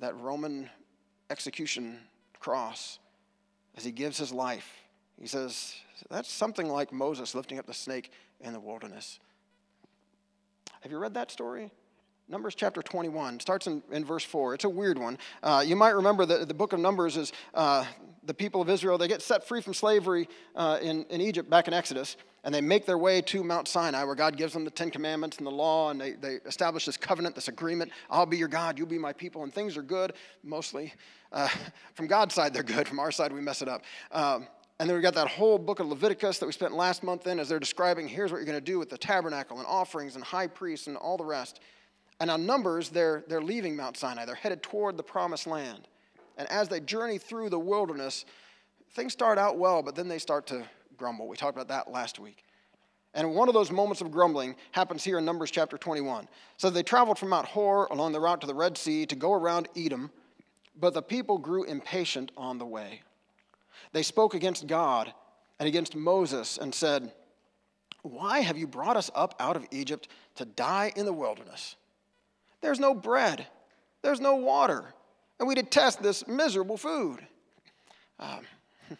[0.00, 0.70] that Roman
[1.28, 1.98] execution
[2.40, 2.98] cross
[3.76, 4.72] as he gives his life.
[5.20, 5.74] He says,
[6.08, 9.20] that's something like Moses lifting up the snake in the wilderness.
[10.80, 11.70] Have you read that story?
[12.28, 14.54] Numbers chapter 21 starts in, in verse 4.
[14.54, 15.16] It's a weird one.
[15.44, 17.84] Uh, you might remember that the book of Numbers is uh,
[18.24, 21.68] the people of Israel, they get set free from slavery uh, in, in Egypt back
[21.68, 24.72] in Exodus, and they make their way to Mount Sinai where God gives them the
[24.72, 27.92] Ten Commandments and the law, and they, they establish this covenant, this agreement.
[28.10, 30.94] I'll be your God, you'll be my people, and things are good, mostly.
[31.30, 31.48] Uh,
[31.94, 32.88] from God's side, they're good.
[32.88, 33.82] From our side, we mess it up.
[34.10, 34.48] Um,
[34.80, 37.38] and then we got that whole book of Leviticus that we spent last month in
[37.38, 40.24] as they're describing here's what you're going to do with the tabernacle and offerings and
[40.24, 41.60] high priests and all the rest.
[42.20, 44.24] And on Numbers, they're, they're leaving Mount Sinai.
[44.24, 45.88] They're headed toward the promised land.
[46.38, 48.24] And as they journey through the wilderness,
[48.92, 50.64] things start out well, but then they start to
[50.96, 51.28] grumble.
[51.28, 52.44] We talked about that last week.
[53.14, 56.28] And one of those moments of grumbling happens here in Numbers chapter 21.
[56.58, 59.32] So they traveled from Mount Hor along the route to the Red Sea to go
[59.32, 60.10] around Edom,
[60.78, 63.00] but the people grew impatient on the way.
[63.92, 65.14] They spoke against God
[65.58, 67.12] and against Moses and said,
[68.02, 71.76] Why have you brought us up out of Egypt to die in the wilderness?
[72.66, 73.46] There's no bread,
[74.02, 74.92] there's no water,
[75.38, 77.24] and we detest this miserable food.
[78.18, 78.40] Um,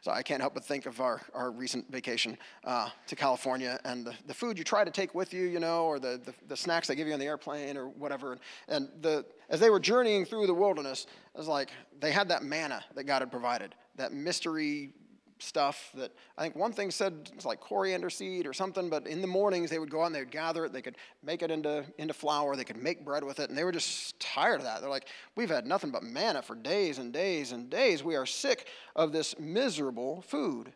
[0.00, 4.06] so I can't help but think of our, our recent vacation uh, to California and
[4.06, 6.56] the, the food you try to take with you, you know, or the, the, the,
[6.56, 8.38] snacks they give you on the airplane or whatever.
[8.66, 11.68] And the, as they were journeying through the wilderness, it was like
[12.00, 14.94] they had that manna that God had provided, that mystery
[15.38, 19.20] stuff that I think one thing said it's like coriander seed or something, but in
[19.20, 21.50] the mornings they would go out and they would gather it, they could make it
[21.50, 24.64] into, into flour, they could make bread with it, and they were just tired of
[24.64, 24.80] that.
[24.80, 28.02] They're like, we've had nothing but manna for days and days and days.
[28.02, 30.72] We are sick of this miserable food.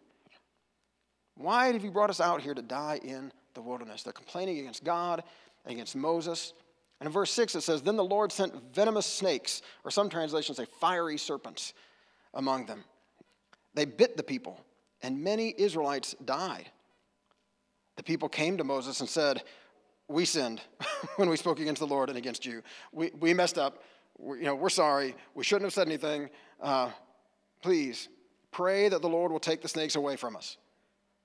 [1.37, 4.03] Why have you brought us out here to die in the wilderness?
[4.03, 5.25] They're complaining against God,
[5.65, 6.53] against Moses.
[7.01, 10.59] And in verse 6 it says, Then the Lord sent venomous snakes, or some translations
[10.59, 11.73] say fiery serpents,
[12.35, 12.85] among them
[13.75, 14.61] they bit the people,
[15.03, 16.71] and many Israelites died.
[17.97, 19.43] The people came to Moses and said,
[20.09, 20.61] We sinned
[21.17, 22.63] when we spoke against the Lord and against you.
[22.93, 23.83] We, we messed up.
[24.19, 25.15] We, you know, we're sorry.
[25.35, 26.31] We shouldn't have said anything.
[26.61, 26.91] Uh,
[27.63, 28.09] please
[28.53, 30.57] pray that the Lord will take the snakes away from us.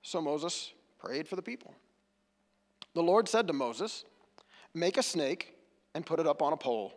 [0.02, 1.74] So Moses prayed for the people.
[2.94, 4.04] The Lord said to Moses,
[4.74, 5.54] Make a snake
[5.94, 6.92] and put it up on a pole.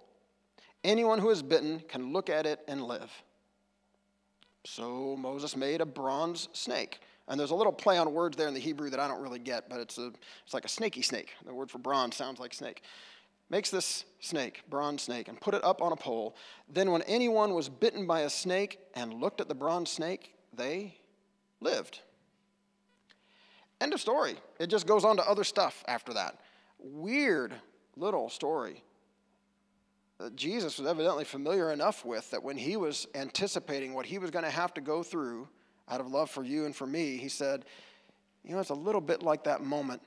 [0.83, 3.11] Anyone who is bitten can look at it and live.
[4.65, 6.99] So Moses made a bronze snake.
[7.27, 9.39] And there's a little play on words there in the Hebrew that I don't really
[9.39, 10.11] get, but it's, a,
[10.43, 11.33] it's like a snaky snake.
[11.45, 12.81] The word for bronze sounds like snake.
[13.51, 16.35] Makes this snake, bronze snake, and put it up on a pole.
[16.71, 20.97] Then, when anyone was bitten by a snake and looked at the bronze snake, they
[21.59, 22.01] lived.
[23.81, 24.35] End of story.
[24.59, 26.39] It just goes on to other stuff after that.
[26.79, 27.53] Weird
[27.95, 28.83] little story.
[30.35, 34.43] Jesus was evidently familiar enough with that when he was anticipating what he was going
[34.43, 35.47] to have to go through
[35.87, 37.65] out of love for you and for me, he said,
[38.43, 40.01] You know, it's a little bit like that moment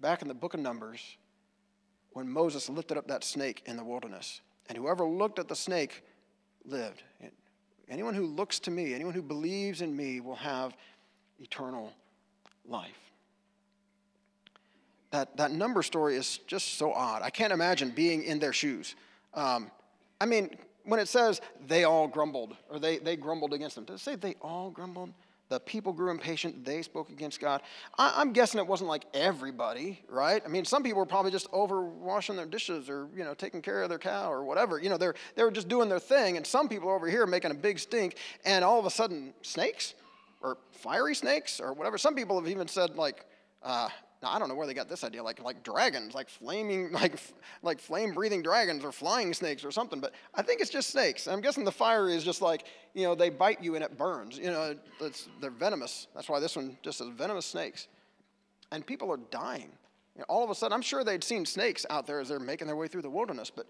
[0.00, 1.16] back in the book of Numbers
[2.12, 4.40] when Moses lifted up that snake in the wilderness.
[4.68, 6.04] And whoever looked at the snake
[6.64, 7.02] lived.
[7.88, 10.76] Anyone who looks to me, anyone who believes in me, will have
[11.40, 11.92] eternal
[12.64, 13.10] life.
[15.10, 17.22] That, that number story is just so odd.
[17.22, 18.94] I can't imagine being in their shoes.
[19.34, 19.70] Um,
[20.20, 24.00] I mean, when it says they all grumbled or they, they grumbled against them, does
[24.00, 25.10] it say they all grumbled?
[25.50, 27.60] The people grew impatient, they spoke against God.
[27.98, 30.40] I, am guessing it wasn't like everybody, right?
[30.44, 33.60] I mean, some people were probably just over washing their dishes or, you know, taking
[33.60, 34.78] care of their cow or whatever.
[34.78, 36.36] You know, they're, they were just doing their thing.
[36.36, 38.14] And some people over here making a big stink.
[38.44, 39.94] And all of a sudden, snakes
[40.40, 41.98] or fiery snakes or whatever.
[41.98, 43.26] Some people have even said, like,
[43.64, 43.88] uh,
[44.22, 47.18] now I don't know where they got this idea, like like dragons, like flaming, like
[47.62, 50.00] like flame breathing dragons or flying snakes or something.
[50.00, 51.26] But I think it's just snakes.
[51.26, 54.38] I'm guessing the fire is just like you know they bite you and it burns.
[54.38, 56.06] You know, it's, they're venomous.
[56.14, 57.88] That's why this one just says venomous snakes,
[58.72, 59.72] and people are dying.
[60.16, 62.38] You know, all of a sudden, I'm sure they'd seen snakes out there as they're
[62.38, 63.66] making their way through the wilderness, but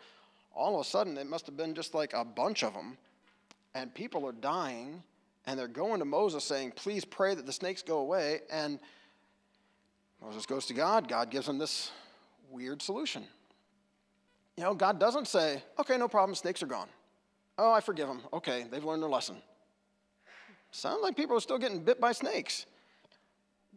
[0.53, 2.99] all of a sudden it must have been just like a bunch of them,
[3.75, 5.01] and people are dying,
[5.47, 8.81] and they're going to Moses saying, "Please pray that the snakes go away," and
[10.23, 11.09] Moses goes to God.
[11.09, 11.91] God gives him this
[12.51, 13.25] weird solution.
[14.57, 16.89] You know, God doesn't say, okay, no problem, snakes are gone.
[17.57, 18.21] Oh, I forgive them.
[18.33, 19.37] Okay, they've learned their lesson.
[20.71, 22.67] Sounds like people are still getting bit by snakes.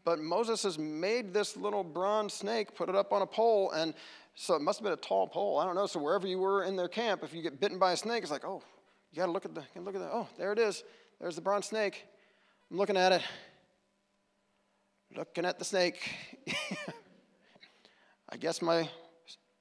[0.06, 3.94] But Moses has made this little bronze snake, put it up on a pole, and
[4.36, 5.60] so it must have been a tall pole.
[5.60, 5.86] I don't know.
[5.86, 8.32] So wherever you were in their camp, if you get bitten by a snake, it's
[8.32, 8.62] like, oh,
[9.12, 10.12] you got to look at the look at that.
[10.12, 10.84] Oh, there it is.
[11.22, 12.06] There's the bronze snake.
[12.70, 13.22] I'm looking at it.
[15.16, 16.10] Looking at the snake.
[18.30, 18.90] I guess my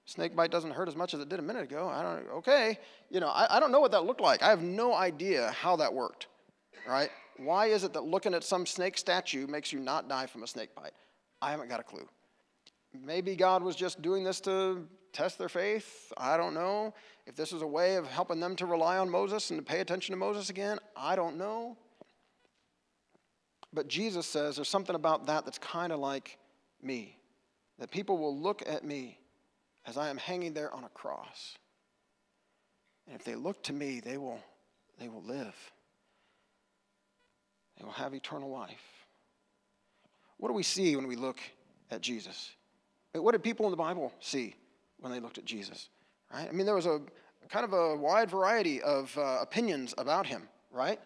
[0.06, 1.88] snake bite doesn't hurt as much as it did a minute ago.
[1.88, 2.28] I don't.
[2.38, 2.78] Okay,
[3.10, 4.42] you know, I, I don't know what that looked like.
[4.42, 6.28] I have no idea how that worked.
[6.88, 7.10] Right?
[7.36, 10.46] Why is it that looking at some snake statue makes you not die from a
[10.46, 10.92] snake bite?
[11.42, 12.08] I haven't got a clue.
[13.04, 16.12] Maybe God was just doing this to test their faith.
[16.16, 16.94] I don't know.
[17.26, 19.80] If this is a way of helping them to rely on Moses and to pay
[19.80, 21.76] attention to Moses again, I don't know.
[23.72, 26.38] But Jesus says there's something about that that's kind of like
[26.82, 27.16] me.
[27.78, 29.18] That people will look at me
[29.86, 31.56] as I am hanging there on a cross.
[33.06, 34.40] And if they look to me, they will,
[34.98, 35.54] they will live.
[37.78, 39.06] They will have eternal life.
[40.36, 41.38] What do we see when we look
[41.90, 42.52] at Jesus?
[43.14, 44.54] What did people in the Bible see
[45.00, 45.88] when they looked at Jesus?
[46.32, 46.48] Right?
[46.48, 47.00] I mean, there was a
[47.48, 50.98] kind of a wide variety of uh, opinions about him, right?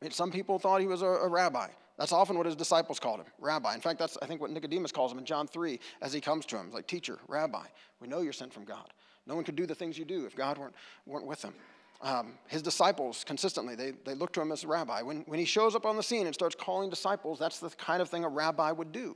[0.00, 1.68] Mean, some people thought he was a, a rabbi.
[1.98, 3.74] That's often what his disciples called him, rabbi.
[3.74, 6.46] In fact, that's, I think, what Nicodemus calls him in John 3 as he comes
[6.46, 6.66] to him.
[6.66, 7.66] He's like, teacher, rabbi,
[8.00, 8.90] we know you're sent from God.
[9.26, 10.74] No one could do the things you do if God weren't,
[11.04, 11.52] weren't with them.
[12.00, 15.02] Um, his disciples consistently, they, they look to him as a rabbi.
[15.02, 18.00] When, when he shows up on the scene and starts calling disciples, that's the kind
[18.00, 19.14] of thing a rabbi would do.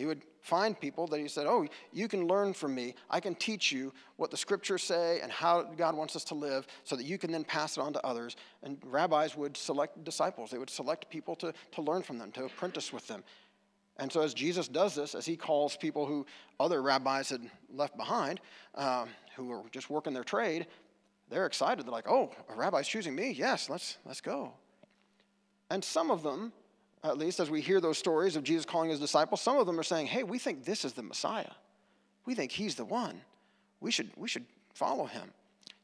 [0.00, 2.94] He would find people that he said, Oh, you can learn from me.
[3.10, 6.66] I can teach you what the scriptures say and how God wants us to live
[6.84, 8.34] so that you can then pass it on to others.
[8.62, 12.46] And rabbis would select disciples, they would select people to, to learn from them, to
[12.46, 13.22] apprentice with them.
[13.98, 16.24] And so, as Jesus does this, as he calls people who
[16.58, 18.40] other rabbis had left behind,
[18.76, 20.66] um, who were just working their trade,
[21.28, 21.84] they're excited.
[21.84, 23.32] They're like, oh, a rabbi's choosing me?
[23.32, 24.54] Yes, let's, let's go.
[25.68, 26.54] And some of them,
[27.02, 29.78] at least as we hear those stories of Jesus calling his disciples, some of them
[29.78, 31.50] are saying, hey, we think this is the Messiah.
[32.26, 33.20] We think he's the one.
[33.80, 34.44] We should, we should
[34.74, 35.32] follow him.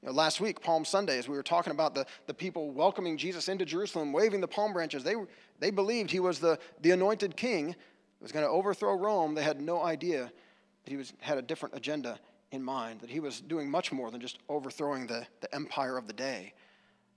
[0.03, 3.17] You know, last week, Palm Sunday, as we were talking about the, the people welcoming
[3.17, 5.15] Jesus into Jerusalem, waving the palm branches, they,
[5.59, 7.75] they believed he was the, the anointed king
[8.21, 9.35] was going to overthrow Rome.
[9.35, 10.31] They had no idea
[10.85, 12.19] that he was, had a different agenda
[12.53, 16.07] in mind that he was doing much more than just overthrowing the, the empire of
[16.07, 16.53] the day,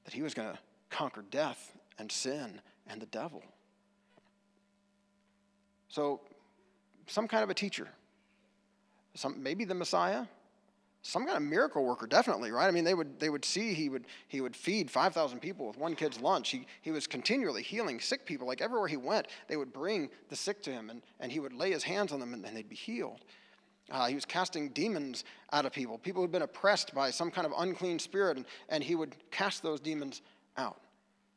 [0.05, 3.43] that he was going to conquer death and sin and the devil.
[5.89, 6.21] So,
[7.07, 7.87] some kind of a teacher,
[9.15, 10.25] some, maybe the Messiah,
[11.01, 12.67] some kind of miracle worker, definitely, right?
[12.67, 15.77] I mean, they would, they would see he would, he would feed 5,000 people with
[15.77, 16.49] one kid's lunch.
[16.49, 18.47] He, he was continually healing sick people.
[18.47, 21.53] Like everywhere he went, they would bring the sick to him and, and he would
[21.53, 23.21] lay his hands on them and, and they'd be healed.
[23.91, 27.47] Uh, he was casting demons out of people, people who'd been oppressed by some kind
[27.47, 30.21] of unclean spirit, and, and he would cast those demons
[30.57, 30.79] out.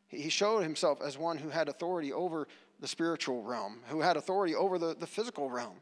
[0.09, 2.46] He showed himself as one who had authority over
[2.83, 5.76] the spiritual realm, who had authority over the, the physical realm.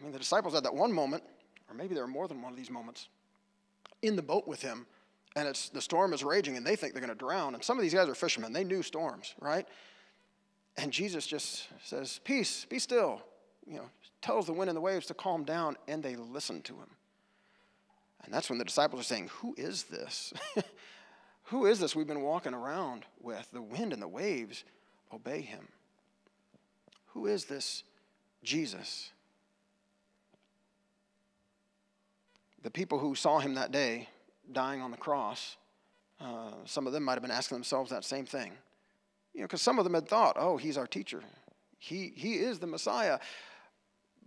[0.00, 1.22] I mean, the disciples had that one moment,
[1.68, 3.08] or maybe there are more than one of these moments,
[4.00, 4.86] in the boat with him,
[5.36, 7.54] and it's, the storm is raging, and they think they're going to drown.
[7.54, 9.68] And some of these guys are fishermen, they knew storms, right?
[10.78, 13.22] And Jesus just says, Peace, be still.
[13.66, 13.90] You know,
[14.22, 16.88] tells the wind and the waves to calm down, and they listen to him.
[18.24, 20.32] And that's when the disciples are saying, Who is this?
[21.44, 23.46] Who is this we've been walking around with?
[23.52, 24.64] The wind and the waves
[25.12, 25.68] obey him.
[27.18, 27.82] Who is this
[28.44, 29.10] Jesus?
[32.62, 34.08] The people who saw him that day
[34.52, 35.56] dying on the cross,
[36.20, 38.52] uh, some of them might have been asking themselves that same thing.
[39.34, 41.20] You know, because some of them had thought, oh, he's our teacher.
[41.80, 43.18] He, he is the Messiah.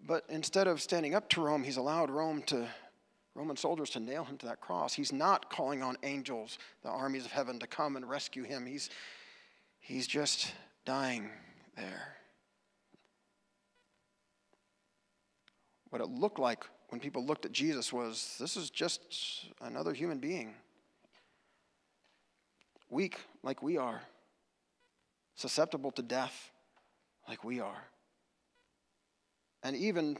[0.05, 2.67] But instead of standing up to Rome, he's allowed Rome to,
[3.35, 4.93] Roman soldiers to nail him to that cross.
[4.93, 8.65] He's not calling on angels, the armies of heaven, to come and rescue him.
[8.65, 8.89] He's,
[9.79, 10.51] he's just
[10.83, 11.29] dying
[11.77, 12.17] there.
[15.91, 20.17] What it looked like when people looked at Jesus was this is just another human
[20.17, 20.55] being.
[22.89, 24.01] Weak like we are,
[25.35, 26.51] susceptible to death
[27.27, 27.87] like we are
[29.63, 30.17] and even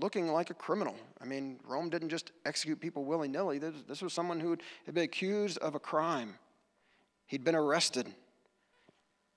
[0.00, 0.96] looking like a criminal.
[1.20, 3.58] I mean, Rome didn't just execute people willy nilly.
[3.58, 6.34] This was someone who had been accused of a crime.
[7.26, 8.12] He'd been arrested.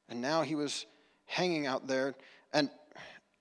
[0.10, 0.86] And now he was
[1.26, 2.16] hanging out there.
[2.54, 2.70] And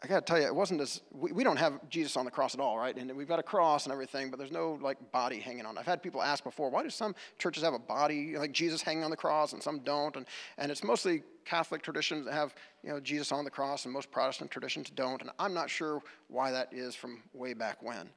[0.03, 2.31] I got to tell you, it wasn't as, we, we don't have Jesus on the
[2.31, 2.95] cross at all, right?
[2.95, 5.79] And we've got a cross and everything, but there's no like body hanging on.
[5.79, 9.05] I've had people ask before, why do some churches have a body, like Jesus hanging
[9.05, 10.15] on the cross, and some don't?
[10.17, 10.27] And,
[10.59, 14.11] and it's mostly Catholic traditions that have, you know, Jesus on the cross, and most
[14.11, 15.23] Protestant traditions don't.
[15.23, 18.11] And I'm not sure why that is from way back when.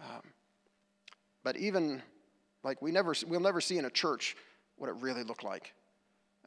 [0.00, 0.22] Um,
[1.44, 2.00] but even,
[2.64, 4.36] like, we never, we'll never see in a church
[4.76, 5.74] what it really looked like.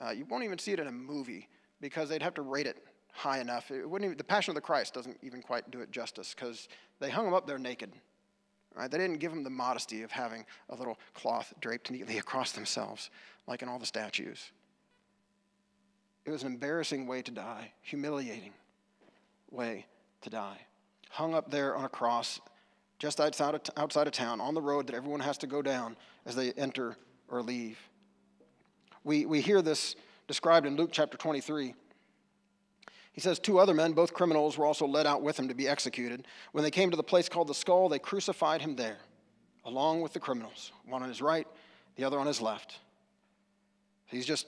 [0.04, 1.48] Uh, you won't even see it in a movie
[1.80, 2.84] because they'd have to rate it
[3.14, 3.72] high enough.
[3.72, 6.68] It wouldn't even, the Passion of the Christ doesn't even quite do it justice because
[7.00, 7.92] they hung him up there naked.
[8.76, 8.90] Right?
[8.90, 13.12] They didn't give him the modesty of having a little cloth draped neatly across themselves,
[13.48, 14.52] like in all the statues.
[16.26, 18.54] It was an embarrassing way to die, humiliating
[19.52, 19.86] way
[20.22, 20.58] to die.
[21.12, 22.40] Hung up there on a cross
[22.98, 25.96] just outside of, outside of town, on the road that everyone has to go down
[26.26, 26.98] as they enter
[27.28, 27.78] or leave.
[29.04, 29.96] We, we hear this
[30.28, 31.76] described in Luke chapter 23.
[33.14, 35.68] He says, Two other men, both criminals, were also led out with him to be
[35.68, 36.28] executed.
[36.52, 38.98] When they came to the place called the skull, they crucified him there,
[39.66, 41.48] along with the criminals, one on his right,
[41.96, 42.80] the other on his left.
[44.08, 44.48] He's just,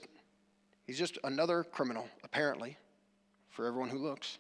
[0.86, 2.78] he's just another criminal, apparently,
[3.52, 4.40] for everyone who looks.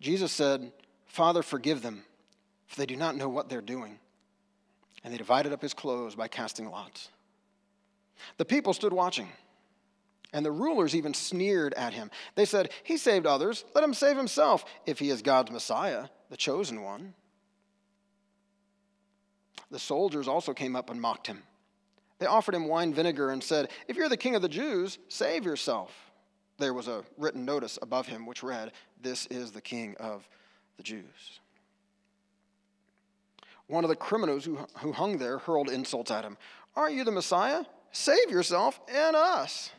[0.00, 0.72] Jesus said,
[1.06, 2.02] Father, forgive them,
[2.66, 3.98] for they do not know what they're doing.
[5.04, 7.08] And they divided up his clothes by casting lots.
[8.36, 9.28] The people stood watching.
[10.32, 12.10] And the rulers even sneered at him.
[12.34, 13.64] They said, He saved others.
[13.74, 17.14] Let him save himself if he is God's Messiah, the chosen one.
[19.70, 21.42] The soldiers also came up and mocked him.
[22.18, 25.44] They offered him wine vinegar and said, If you're the king of the Jews, save
[25.44, 25.92] yourself.
[26.58, 30.28] There was a written notice above him which read, This is the king of
[30.76, 31.40] the Jews.
[33.66, 36.36] One of the criminals who, who hung there hurled insults at him.
[36.74, 37.64] Aren't you the Messiah?
[37.90, 39.70] Save yourself and us.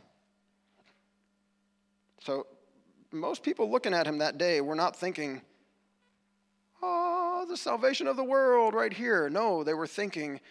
[2.27, 2.45] So
[3.13, 5.41] most people looking at him that day were not thinking,
[6.83, 9.29] oh, the salvation of the world right here.
[9.29, 10.41] No, they were thinking,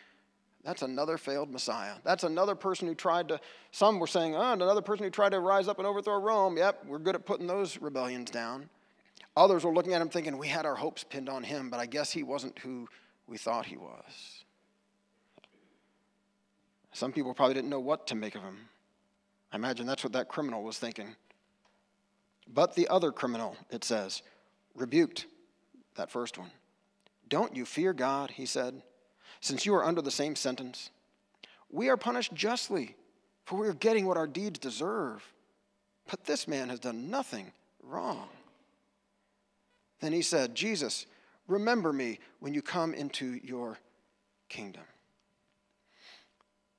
[0.65, 1.97] that's another failed Messiah.
[2.03, 3.39] That's another person who tried to,
[3.73, 6.57] some were saying, oh, another person who tried to rise up and overthrow Rome.
[6.57, 8.71] Yep, we're good at putting those rebellions down.
[9.37, 11.85] Others were looking at him thinking, we had our hopes pinned on him, but I
[11.85, 12.89] guess he wasn't who
[13.27, 14.45] we thought he was.
[16.95, 18.71] Some people probably didn't know what to make of him.
[19.53, 21.15] I imagine that's what that criminal was thinking.
[22.53, 24.23] But the other criminal, it says,
[24.75, 25.27] rebuked
[25.97, 26.51] that first one.
[27.29, 28.83] Don't you fear God, he said,
[29.41, 30.91] since you are under the same sentence?
[31.71, 32.95] We are punished justly,
[33.45, 35.23] for we are getting what our deeds deserve.
[36.09, 38.29] But this man has done nothing wrong.
[40.01, 41.07] Then he said, Jesus,
[41.49, 43.79] remember me when you come into your
[44.49, 44.85] kingdom.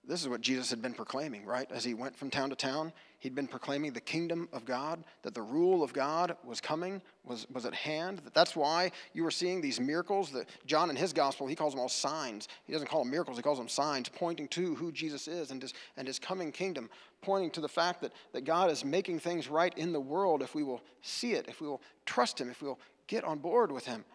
[0.08, 1.70] This is what Jesus had been proclaiming, right?
[1.70, 5.34] As he went from town to town, he'd been proclaiming the kingdom of God, that
[5.34, 8.20] the rule of God was coming, was, was at hand.
[8.20, 11.74] That that's why you were seeing these miracles that John in his gospel, he calls
[11.74, 12.48] them all signs.
[12.66, 15.62] He doesn't call them miracles, he calls them signs, pointing to who Jesus is and
[15.62, 16.90] his, and his coming kingdom,
[17.22, 20.54] pointing to the fact that, that God is making things right in the world if
[20.54, 23.72] we will see it, if we will trust him, if we will get on board
[23.72, 24.06] with him.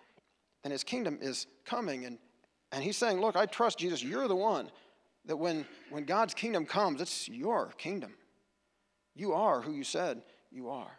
[0.64, 2.04] And his kingdom is coming.
[2.04, 2.18] And,
[2.70, 4.02] and he's saying, Look, I trust Jesus.
[4.02, 4.70] You're the one
[5.24, 8.14] that when, when God's kingdom comes, it's your kingdom.
[9.14, 10.90] You are who you said you are.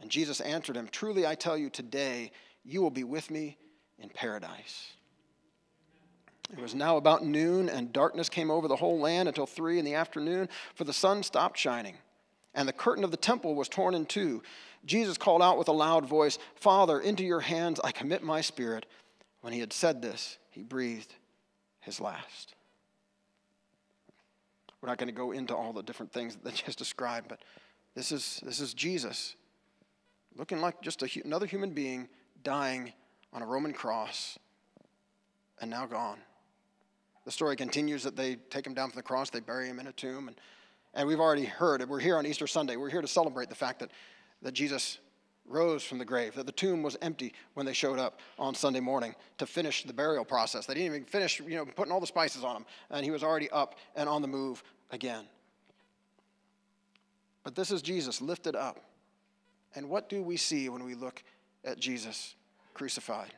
[0.00, 2.32] And Jesus answered him, Truly I tell you, today
[2.64, 3.56] you will be with me
[3.98, 4.92] in paradise.
[6.52, 9.84] It was now about noon, and darkness came over the whole land until three in
[9.84, 11.94] the afternoon, for the sun stopped shining,
[12.54, 14.42] and the curtain of the temple was torn in two.
[14.84, 18.84] Jesus called out with a loud voice, Father, into your hands I commit my spirit.
[19.40, 21.14] When he had said this, he breathed
[21.80, 22.54] his last.
[24.82, 27.40] We're not going to go into all the different things that they just described, but
[27.94, 29.36] this is, this is Jesus
[30.36, 32.08] looking like just a, another human being
[32.42, 32.92] dying
[33.32, 34.38] on a Roman cross
[35.60, 36.18] and now gone.
[37.24, 39.86] The story continues that they take him down from the cross, they bury him in
[39.86, 40.36] a tomb, and,
[40.94, 41.88] and we've already heard it.
[41.88, 42.76] We're here on Easter Sunday.
[42.76, 43.90] We're here to celebrate the fact that,
[44.42, 44.98] that Jesus
[45.46, 48.80] rose from the grave, that the tomb was empty when they showed up on Sunday
[48.80, 50.66] morning to finish the burial process.
[50.66, 53.22] They didn't even finish, you know, putting all the spices on him, and he was
[53.22, 55.24] already up and on the move again.
[57.44, 58.80] But this is Jesus lifted up.
[59.74, 61.22] And what do we see when we look
[61.64, 62.34] at Jesus
[62.74, 63.32] crucified?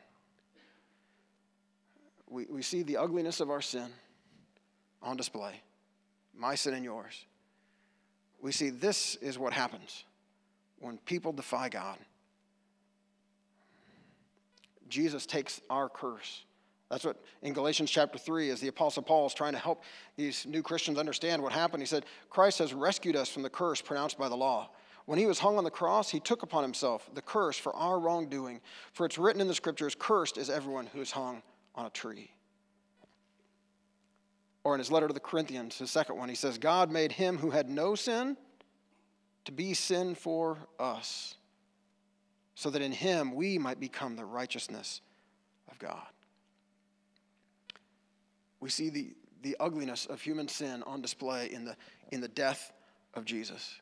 [2.29, 3.89] We, we see the ugliness of our sin
[5.01, 5.61] on display
[6.37, 7.25] my sin and yours.
[8.41, 10.03] We see this is what happens
[10.79, 11.97] when people defy God.
[14.89, 16.43] Jesus takes our curse.
[16.89, 19.83] That's what in Galatians chapter 3, as the Apostle Paul is trying to help
[20.15, 21.81] these new Christians understand what happened.
[21.81, 24.69] He said, Christ has rescued us from the curse pronounced by the law.
[25.05, 27.99] When he was hung on the cross, he took upon himself the curse for our
[27.99, 28.61] wrongdoing.
[28.93, 31.41] For it's written in the scriptures, Cursed is everyone who is hung
[31.75, 32.31] on a tree.
[34.63, 37.37] Or in his letter to the Corinthians, his second one, he says, God made him
[37.37, 38.35] who had no sin
[39.45, 41.35] to be sin for us,
[42.55, 45.01] so that in him we might become the righteousness
[45.69, 46.07] of God.
[48.59, 51.75] We see the, the ugliness of human sin on display in the,
[52.11, 52.71] in the death
[53.13, 53.75] of Jesus.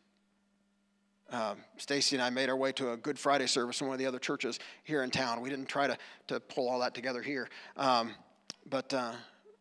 [1.31, 3.99] Um, Stacy and I made our way to a Good Friday service in one of
[3.99, 5.41] the other churches here in town.
[5.41, 5.97] We didn't try to,
[6.27, 7.47] to pull all that together here.
[7.77, 8.13] Um,
[8.69, 9.13] but, uh,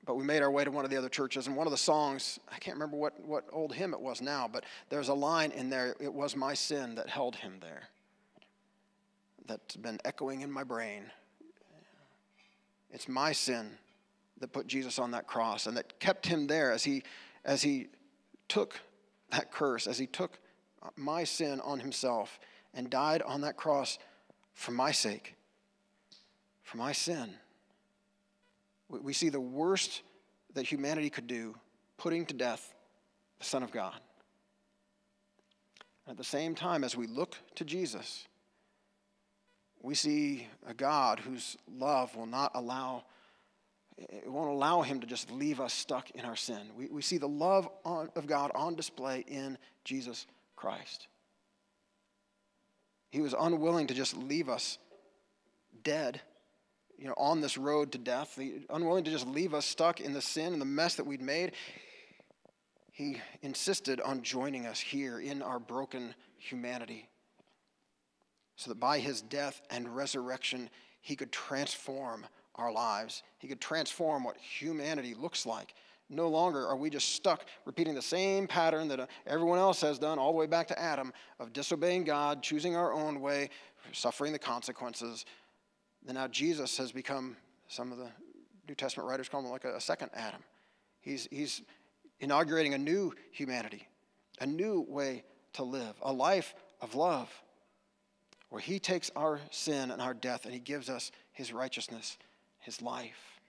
[0.04, 1.76] but we made our way to one of the other churches, and one of the
[1.76, 5.52] songs, I can't remember what, what old hymn it was now, but there's a line
[5.52, 7.84] in there, it was my sin that held him there.
[9.46, 11.04] That's been echoing in my brain.
[12.90, 13.70] It's my sin
[14.38, 17.02] that put Jesus on that cross and that kept him there as he,
[17.44, 17.86] as he
[18.48, 18.80] took
[19.30, 20.38] that curse, as he took
[20.96, 22.38] my sin on himself
[22.74, 23.98] and died on that cross
[24.52, 25.36] for my sake,
[26.62, 27.34] for my sin.
[29.00, 30.02] We see the worst
[30.54, 31.54] that humanity could do,
[31.96, 32.74] putting to death
[33.38, 33.98] the Son of God.
[36.08, 38.26] At the same time, as we look to Jesus,
[39.80, 43.04] we see a God whose love will not allow
[43.98, 46.58] it won't allow him to just leave us stuck in our sin.
[46.76, 50.26] We, we see the love on, of God on display in Jesus
[50.56, 51.08] Christ.
[53.10, 54.78] He was unwilling to just leave us
[55.82, 56.20] dead,
[57.02, 58.38] you know, on this road to death,
[58.70, 61.50] unwilling to just leave us stuck in the sin and the mess that we'd made.
[62.92, 67.08] He insisted on joining us here in our broken humanity
[68.54, 72.24] so that by his death and resurrection, he could transform
[72.54, 73.24] our lives.
[73.38, 75.74] He could transform what humanity looks like.
[76.08, 79.98] No longer are we just stuck repeating the same pattern that uh, everyone else has
[79.98, 83.50] done, all the way back to Adam, of disobeying God, choosing our own way,
[83.92, 85.24] suffering the consequences.
[86.04, 87.36] Then now Jesus has become,
[87.68, 88.10] some of the
[88.68, 90.42] New Testament writers call him like a, a second Adam.
[91.00, 91.62] He's, he's
[92.20, 93.88] inaugurating a new humanity,
[94.40, 95.24] a new way
[95.54, 97.30] to live, a life of love,
[98.48, 102.18] where he takes our sin and our death and he gives us his righteousness
[102.62, 103.40] his life.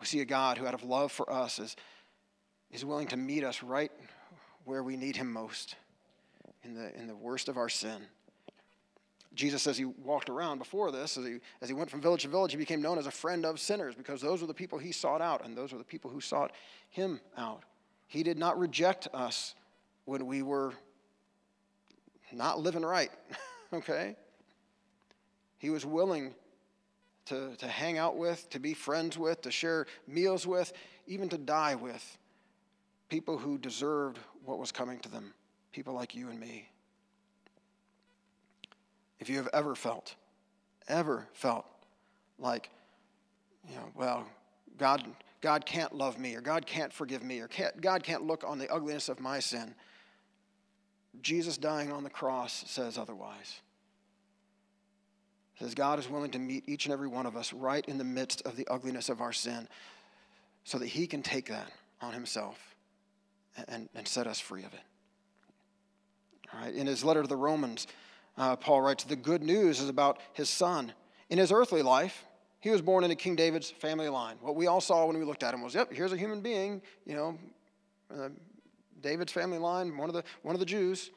[0.00, 1.76] We see a God who, out of love for us, is,
[2.70, 3.90] is willing to meet us right
[4.64, 5.76] where we need him most,
[6.62, 8.02] in the, in the worst of our sin.
[9.34, 12.28] Jesus, as he walked around before this, as he, as he went from village to
[12.28, 14.92] village, he became known as a friend of sinners because those were the people he
[14.92, 16.52] sought out, and those were the people who sought
[16.90, 17.62] him out.
[18.06, 19.54] He did not reject us
[20.04, 20.72] when we were
[22.32, 23.10] not living right,
[23.72, 24.16] okay?
[25.58, 26.34] He was willing
[27.26, 30.72] to, to hang out with, to be friends with, to share meals with,
[31.06, 32.18] even to die with
[33.08, 35.32] people who deserved what was coming to them,
[35.72, 36.68] people like you and me.
[39.24, 40.16] If you have ever felt,
[40.86, 41.64] ever felt
[42.38, 42.68] like,
[43.66, 44.26] you know, well,
[44.76, 45.02] God,
[45.40, 48.58] God can't love me, or God can't forgive me, or can't, God can't look on
[48.58, 49.74] the ugliness of my sin,
[51.22, 53.60] Jesus dying on the cross says otherwise
[55.58, 58.04] says God is willing to meet each and every one of us right in the
[58.04, 59.68] midst of the ugliness of our sin
[60.64, 61.72] so that he can take that
[62.02, 62.58] on himself
[63.68, 64.80] and, and set us free of it.
[66.52, 67.86] All right, in his letter to the Romans,
[68.36, 70.92] uh, Paul writes, The good news is about his son.
[71.30, 72.24] In his earthly life,
[72.60, 74.36] he was born into King David's family line.
[74.40, 76.80] What we all saw when we looked at him was, yep, here's a human being,
[77.06, 77.38] you know,
[78.14, 78.28] uh,
[79.00, 81.10] David's family line, one of, the, one of the Jews.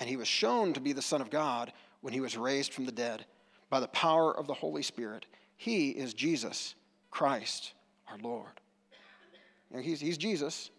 [0.00, 2.84] And he was shown to be the Son of God when he was raised from
[2.84, 3.24] the dead
[3.70, 5.24] by the power of the Holy Spirit.
[5.56, 6.74] He is Jesus
[7.10, 7.72] Christ,
[8.08, 8.60] our Lord.
[9.70, 10.70] You know, he's, he's Jesus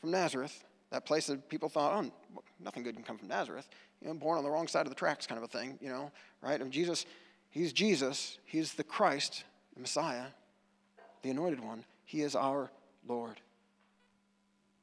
[0.00, 0.64] from Nazareth,
[0.94, 3.68] that place that people thought, oh, nothing good can come from Nazareth.
[4.00, 5.88] You know, born on the wrong side of the tracks, kind of a thing, you
[5.88, 6.60] know, right?
[6.60, 7.04] And Jesus,
[7.50, 8.38] he's Jesus.
[8.44, 9.42] He's the Christ,
[9.74, 10.26] the Messiah,
[11.22, 11.84] the anointed one.
[12.04, 12.70] He is our
[13.08, 13.40] Lord.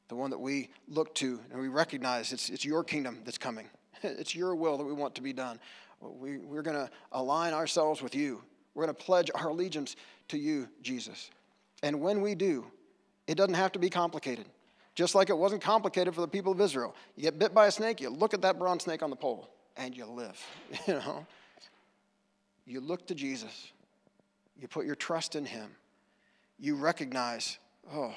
[0.08, 3.68] The one that we look to and we recognize it's, it's your kingdom that's coming.
[4.04, 5.60] It's your will that we want to be done.
[6.00, 8.42] We, we're going to align ourselves with you.
[8.74, 9.94] We're going to pledge our allegiance
[10.28, 11.30] to you, Jesus.
[11.84, 12.66] And when we do,
[13.28, 14.46] it doesn't have to be complicated.
[14.94, 16.94] Just like it wasn't complicated for the people of Israel.
[17.16, 19.48] You get bit by a snake, you look at that bronze snake on the pole,
[19.76, 20.40] and you live.
[20.86, 21.26] You know?
[22.64, 23.72] You look to Jesus.
[24.60, 25.70] You put your trust in him.
[26.58, 27.58] You recognize,
[27.92, 28.14] oh,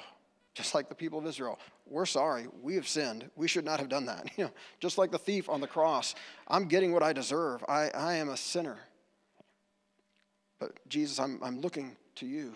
[0.54, 1.58] just like the people of Israel.
[1.88, 2.46] We're sorry.
[2.62, 3.28] We have sinned.
[3.34, 4.30] We should not have done that.
[4.36, 4.50] You know,
[4.80, 6.14] just like the thief on the cross,
[6.46, 7.64] I'm getting what I deserve.
[7.68, 8.78] I, I am a sinner.
[10.58, 12.54] But Jesus, I'm, I'm looking to you.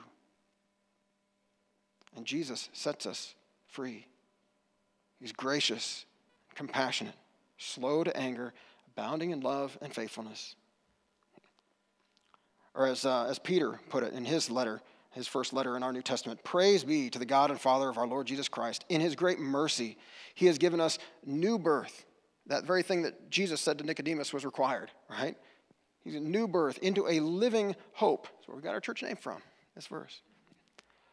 [2.17, 3.35] And Jesus sets us
[3.71, 4.07] free.
[5.21, 6.07] He's gracious,
[6.55, 7.15] compassionate.
[7.59, 8.55] slow to anger,
[8.89, 10.57] abounding in love and faithfulness.
[12.75, 15.93] Or as, uh, as Peter put it in his letter, his first letter in our
[15.93, 18.85] New Testament Praise be to the God and Father of our Lord Jesus Christ.
[18.89, 19.99] In his great mercy,
[20.35, 22.07] he has given us new birth.
[22.47, 25.37] That very thing that Jesus said to Nicodemus was required, right?
[26.03, 28.27] He's a new birth into a living hope.
[28.37, 29.43] That's where we got our church name from,
[29.75, 30.23] this verse.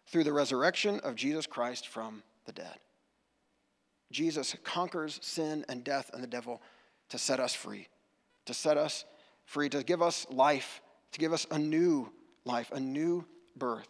[0.07, 2.79] Through the resurrection of Jesus Christ from the dead.
[4.11, 6.61] Jesus conquers sin and death and the devil
[7.09, 7.87] to set us free,
[8.45, 9.05] to set us
[9.45, 10.81] free, to give us life,
[11.11, 12.11] to give us a new
[12.45, 13.25] life, a new
[13.55, 13.87] birth.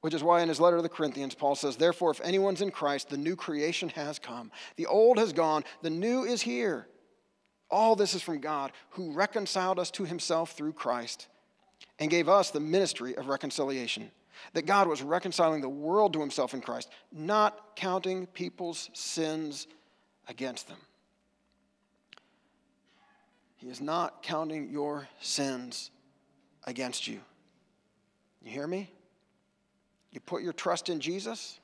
[0.00, 2.70] Which is why in his letter to the Corinthians, Paul says, Therefore, if anyone's in
[2.70, 4.50] Christ, the new creation has come.
[4.76, 6.86] The old has gone, the new is here.
[7.70, 11.28] All this is from God, who reconciled us to himself through Christ
[11.98, 14.10] and gave us the ministry of reconciliation
[14.52, 19.66] that God was reconciling the world to himself in Christ, not counting people's sins
[20.28, 20.78] against them.
[23.56, 25.90] He is not counting your sins
[26.64, 27.20] against you.
[28.42, 28.90] You hear me?
[30.12, 31.60] You put your trust in Jesus.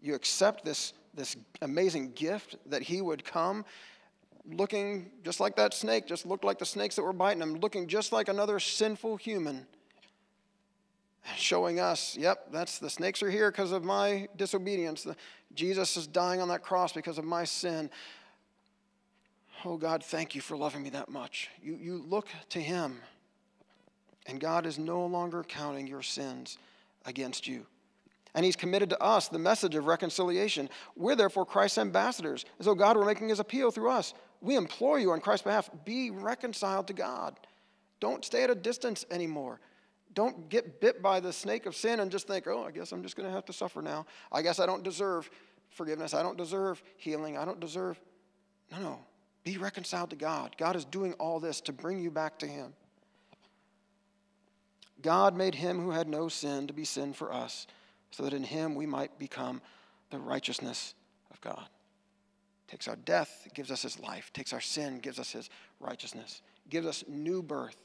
[0.00, 3.64] You accept this, this amazing gift that He would come
[4.46, 7.86] looking just like that snake, just looked like the snakes that were biting him, looking
[7.86, 9.66] just like another sinful human
[11.36, 15.06] showing us, yep, that's the snakes are here because of my disobedience.
[15.54, 17.90] Jesus is dying on that cross because of my sin.
[19.64, 21.50] Oh God, thank you for loving me that much.
[21.62, 23.00] You, you look to Him,
[24.26, 26.56] and God is no longer counting your sins
[27.04, 27.66] against you.
[28.34, 30.70] And He's committed to us the message of reconciliation.
[30.96, 34.14] We're therefore Christ's ambassadors, as though God were making His appeal through us.
[34.40, 37.36] We implore you on Christ's behalf be reconciled to God.
[37.98, 39.60] Don't stay at a distance anymore
[40.14, 43.02] don't get bit by the snake of sin and just think, oh, I guess I'm
[43.02, 44.06] just going to have to suffer now.
[44.32, 45.30] I guess I don't deserve
[45.70, 46.14] forgiveness.
[46.14, 47.38] I don't deserve healing.
[47.38, 48.00] I don't deserve.
[48.72, 48.98] No, no.
[49.44, 50.56] Be reconciled to God.
[50.58, 52.72] God is doing all this to bring you back to Him.
[55.00, 57.66] God made Him who had no sin to be sin for us,
[58.10, 59.62] so that in Him we might become
[60.10, 60.94] the righteousness
[61.30, 61.68] of God.
[62.68, 64.30] Takes our death, gives us His life.
[64.32, 65.48] Takes our sin, gives us His
[65.78, 66.42] righteousness.
[66.68, 67.76] Gives us new birth.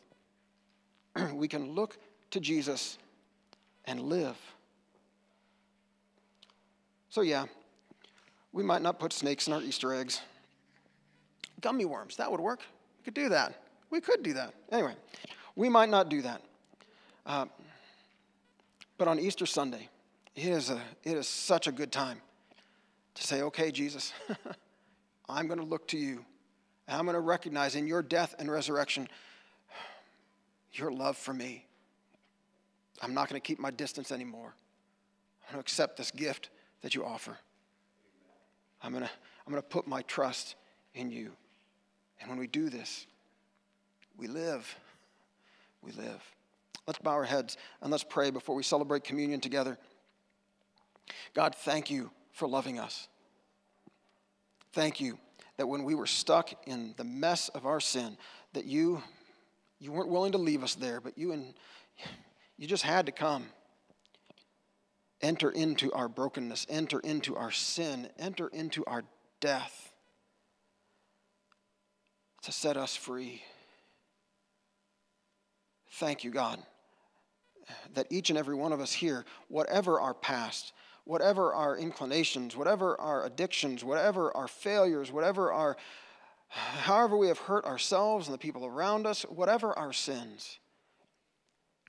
[1.33, 1.97] we can look
[2.31, 2.97] to Jesus
[3.85, 4.37] and live.
[7.09, 7.45] So, yeah,
[8.51, 10.21] we might not put snakes in our Easter eggs.
[11.61, 12.59] Gummy worms, that would work.
[12.99, 13.61] We could do that.
[13.89, 14.53] We could do that.
[14.71, 14.95] Anyway,
[15.55, 16.41] we might not do that.
[17.25, 17.45] Uh,
[18.97, 19.89] but on Easter Sunday,
[20.35, 22.21] it is, a, it is such a good time
[23.15, 24.13] to say, okay, Jesus,
[25.29, 26.25] I'm going to look to you.
[26.87, 29.07] And I'm going to recognize in your death and resurrection
[30.73, 31.64] your love for me.
[33.01, 34.53] I'm not going to keep my distance anymore.
[35.47, 36.49] I'm going to accept this gift
[36.81, 37.37] that you offer.
[38.81, 39.09] I'm going to,
[39.45, 40.55] I'm going to put my trust
[40.93, 41.31] in you.
[42.19, 43.05] And when we do this,
[44.17, 44.75] we live.
[45.81, 46.23] We live.
[46.87, 49.77] Let's bow our heads and let's pray before we celebrate communion together.
[51.33, 53.07] God, thank you for loving us.
[54.73, 55.17] Thank you
[55.57, 58.17] that when we were stuck in the mess of our sin,
[58.53, 59.01] that you,
[59.79, 61.53] you weren't willing to leave us there, but you and
[62.57, 63.47] you just had to come.
[65.21, 69.03] Enter into our brokenness, enter into our sin, enter into our
[69.39, 69.93] death
[72.43, 73.41] to set us free.
[75.93, 76.59] Thank you, God,
[77.93, 80.73] that each and every one of us here, whatever our past,
[81.05, 85.77] whatever our inclinations, whatever our addictions, whatever our failures, whatever our,
[86.49, 90.59] however we have hurt ourselves and the people around us, whatever our sins,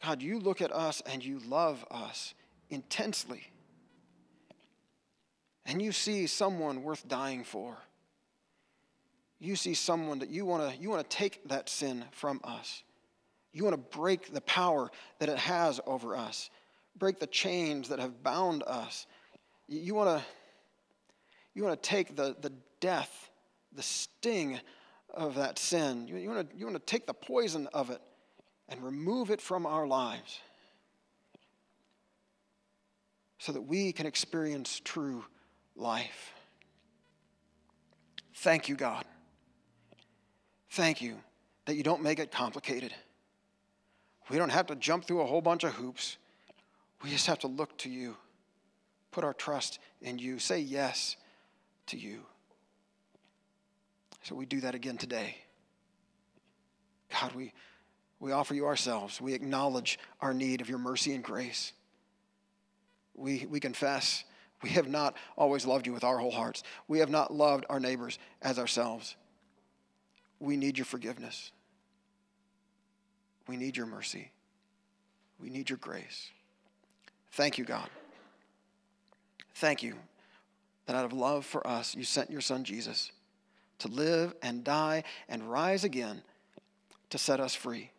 [0.04, 2.34] God, you look at us and you love us
[2.70, 3.42] intensely.
[5.64, 7.76] And you see someone worth dying for.
[9.38, 12.82] You see someone that you want to you want to take that sin from us.
[13.52, 16.50] You want to break the power that it has over us.
[16.96, 19.06] Break the chains that have bound us.
[19.66, 20.24] You want to
[21.56, 23.30] you want to take the, the death,
[23.72, 24.60] the sting
[25.12, 26.06] of that sin.
[26.06, 28.00] You, you, want to, you want to take the poison of it
[28.68, 30.40] and remove it from our lives
[33.38, 35.24] so that we can experience true
[35.76, 36.32] life.
[38.34, 39.04] Thank you, God.
[40.70, 41.16] Thank you
[41.66, 42.92] that you don't make it complicated.
[44.28, 46.16] We don't have to jump through a whole bunch of hoops.
[47.02, 48.16] We just have to look to you,
[49.10, 51.16] put our trust in you, say yes
[51.86, 52.20] to you.
[54.22, 55.36] So we do that again today.
[57.12, 57.52] God, we.
[58.18, 59.20] We offer you ourselves.
[59.20, 61.72] We acknowledge our need of your mercy and grace.
[63.14, 64.24] We, we confess
[64.62, 66.62] we have not always loved you with our whole hearts.
[66.88, 69.16] We have not loved our neighbors as ourselves.
[70.40, 71.52] We need your forgiveness.
[73.46, 74.30] We need your mercy.
[75.38, 76.30] We need your grace.
[77.32, 77.88] Thank you, God.
[79.54, 79.94] Thank you
[80.86, 83.12] that out of love for us, you sent your son Jesus
[83.78, 86.22] to live and die and rise again
[87.10, 87.90] to set us free.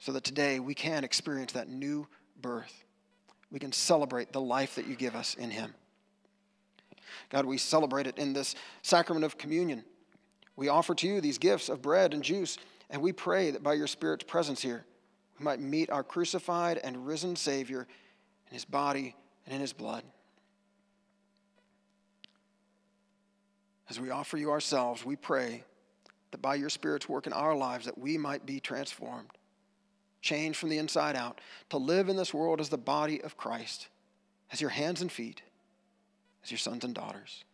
[0.00, 2.08] So that today we can experience that new
[2.40, 2.84] birth.
[3.52, 5.74] We can celebrate the life that you give us in him.
[7.28, 9.84] God, we celebrate it in this sacrament of communion.
[10.56, 12.56] We offer to you these gifts of bread and juice,
[12.88, 14.84] and we pray that by your Spirit's presence here,
[15.38, 17.86] we might meet our crucified and risen Savior
[18.48, 19.14] in his body
[19.46, 20.02] and in his blood.
[23.88, 25.64] As we offer you ourselves, we pray
[26.30, 29.28] that by your Spirit's work in our lives that we might be transformed,
[30.20, 31.40] changed from the inside out,
[31.70, 33.88] to live in this world as the body of Christ,
[34.52, 35.42] as your hands and feet,
[36.44, 37.44] as your sons and daughters.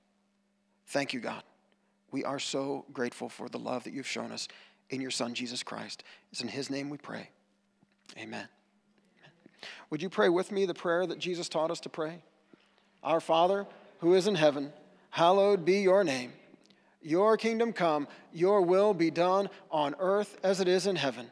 [0.87, 1.43] Thank you, God.
[2.11, 4.49] We are so grateful for the love that you've shown us
[4.91, 6.03] in your Son, Jesus Christ.
[6.31, 7.31] It's in his name we pray.
[8.19, 8.49] Amen.
[9.91, 12.23] Would you pray with me the prayer that Jesus taught us to pray?
[13.03, 13.67] Our Father,
[14.01, 14.73] who is in heaven,
[15.11, 16.33] hallowed be your name.
[17.03, 21.31] Your kingdom come, your will be done on earth as it is in heaven.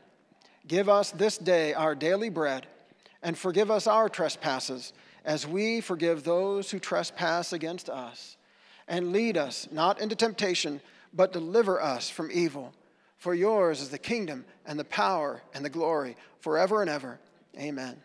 [0.66, 2.66] Give us this day our daily bread,
[3.22, 4.92] and forgive us our trespasses,
[5.24, 8.36] as we forgive those who trespass against us.
[8.88, 10.80] And lead us not into temptation,
[11.12, 12.74] but deliver us from evil.
[13.18, 17.18] For yours is the kingdom, and the power, and the glory, forever and ever.
[17.58, 17.96] Amen.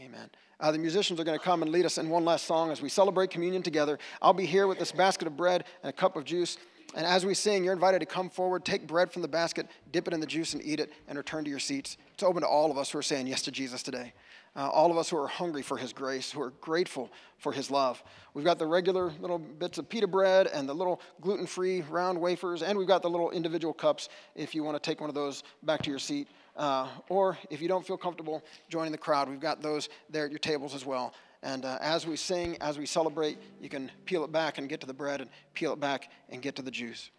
[0.00, 0.30] Amen.
[0.60, 2.82] Uh, the musicians are going to come and lead us in one last song as
[2.82, 3.98] we celebrate communion together.
[4.20, 6.58] I'll be here with this basket of bread and a cup of juice.
[6.94, 10.08] And as we sing, you're invited to come forward, take bread from the basket, dip
[10.08, 11.98] it in the juice, and eat it, and return to your seats.
[12.14, 14.14] It's open to all of us who are saying yes to Jesus today.
[14.56, 17.70] Uh, all of us who are hungry for his grace, who are grateful for his
[17.70, 18.02] love.
[18.32, 22.20] We've got the regular little bits of pita bread and the little gluten free round
[22.20, 25.14] wafers, and we've got the little individual cups if you want to take one of
[25.14, 26.28] those back to your seat.
[26.56, 30.32] Uh, or if you don't feel comfortable joining the crowd, we've got those there at
[30.32, 31.14] your tables as well.
[31.42, 34.80] And uh, as we sing, as we celebrate, you can peel it back and get
[34.80, 37.10] to the bread, and peel it back and get to the juice.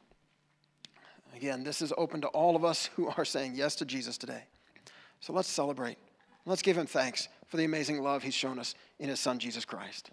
[1.35, 4.43] Again, this is open to all of us who are saying yes to Jesus today.
[5.21, 5.97] So let's celebrate.
[6.45, 9.65] Let's give him thanks for the amazing love he's shown us in his son, Jesus
[9.65, 10.11] Christ.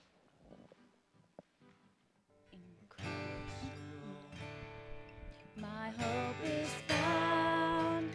[5.56, 8.10] My hope is found.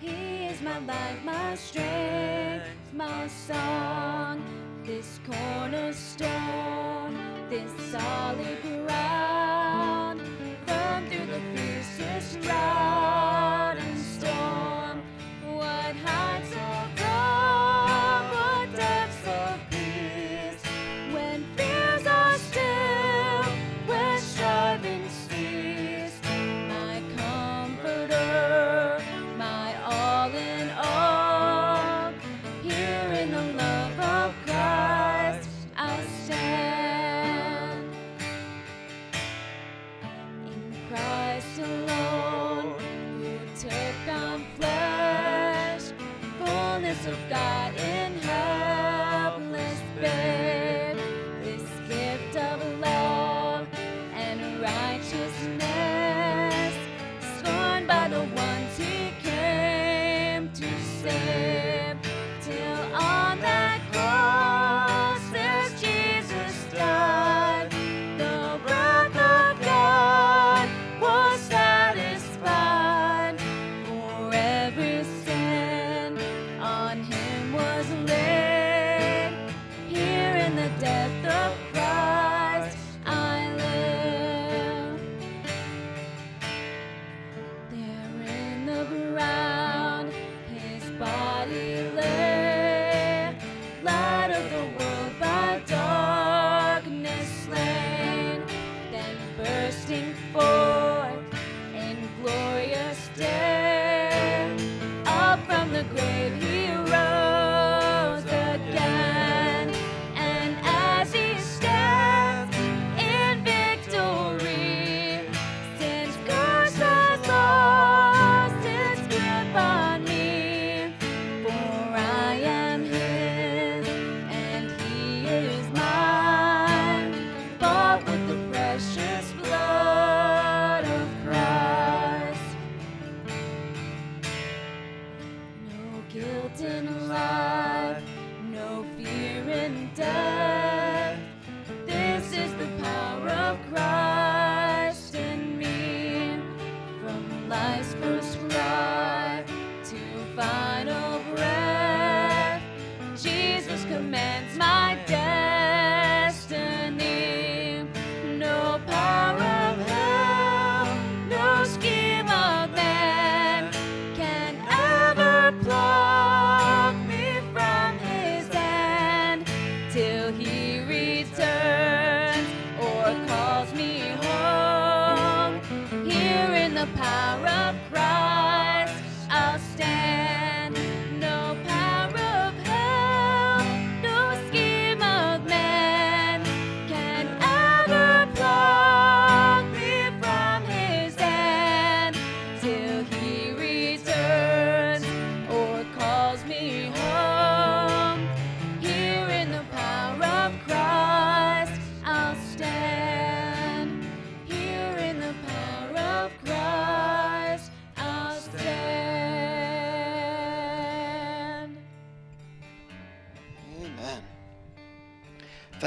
[0.00, 4.55] He is my life, my strength, my song.
[4.86, 7.18] This cornerstone,
[7.50, 10.20] this solid ground.
[10.64, 13.25] Firm through the fiercest drought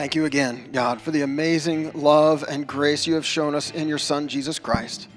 [0.10, 3.88] Thank you again, God, for the amazing love and grace you have shown us in
[3.88, 5.07] your Son, Jesus Christ.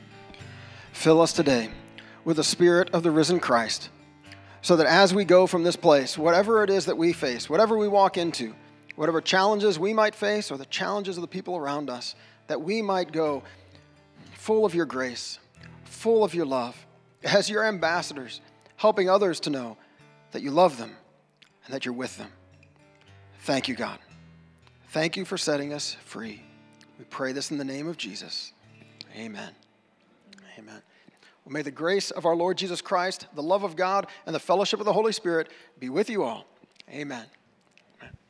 [0.93, 1.71] Fill us today
[2.27, 3.89] with the Spirit of the risen Christ,
[4.61, 7.79] so that as we go from this place, whatever it is that we face, whatever
[7.79, 8.55] we walk into,
[8.95, 12.15] whatever challenges we might face or the challenges of the people around us,
[12.49, 13.43] that we might go
[14.35, 15.39] full of your grace,
[15.85, 16.85] full of your love,
[17.25, 18.43] as your ambassadors,
[18.77, 19.79] helping others to know
[20.33, 20.95] that you love them
[21.65, 22.29] and that you're with them.
[23.41, 23.99] Thank you, God.
[24.93, 26.43] Thank you for setting us free.
[26.99, 28.53] We pray this in the name of Jesus.
[29.17, 29.51] Amen.
[30.59, 30.83] Amen.
[31.47, 34.39] Well, may the grace of our Lord Jesus Christ, the love of God, and the
[34.39, 36.45] fellowship of the Holy Spirit be with you all.
[36.91, 37.25] Amen.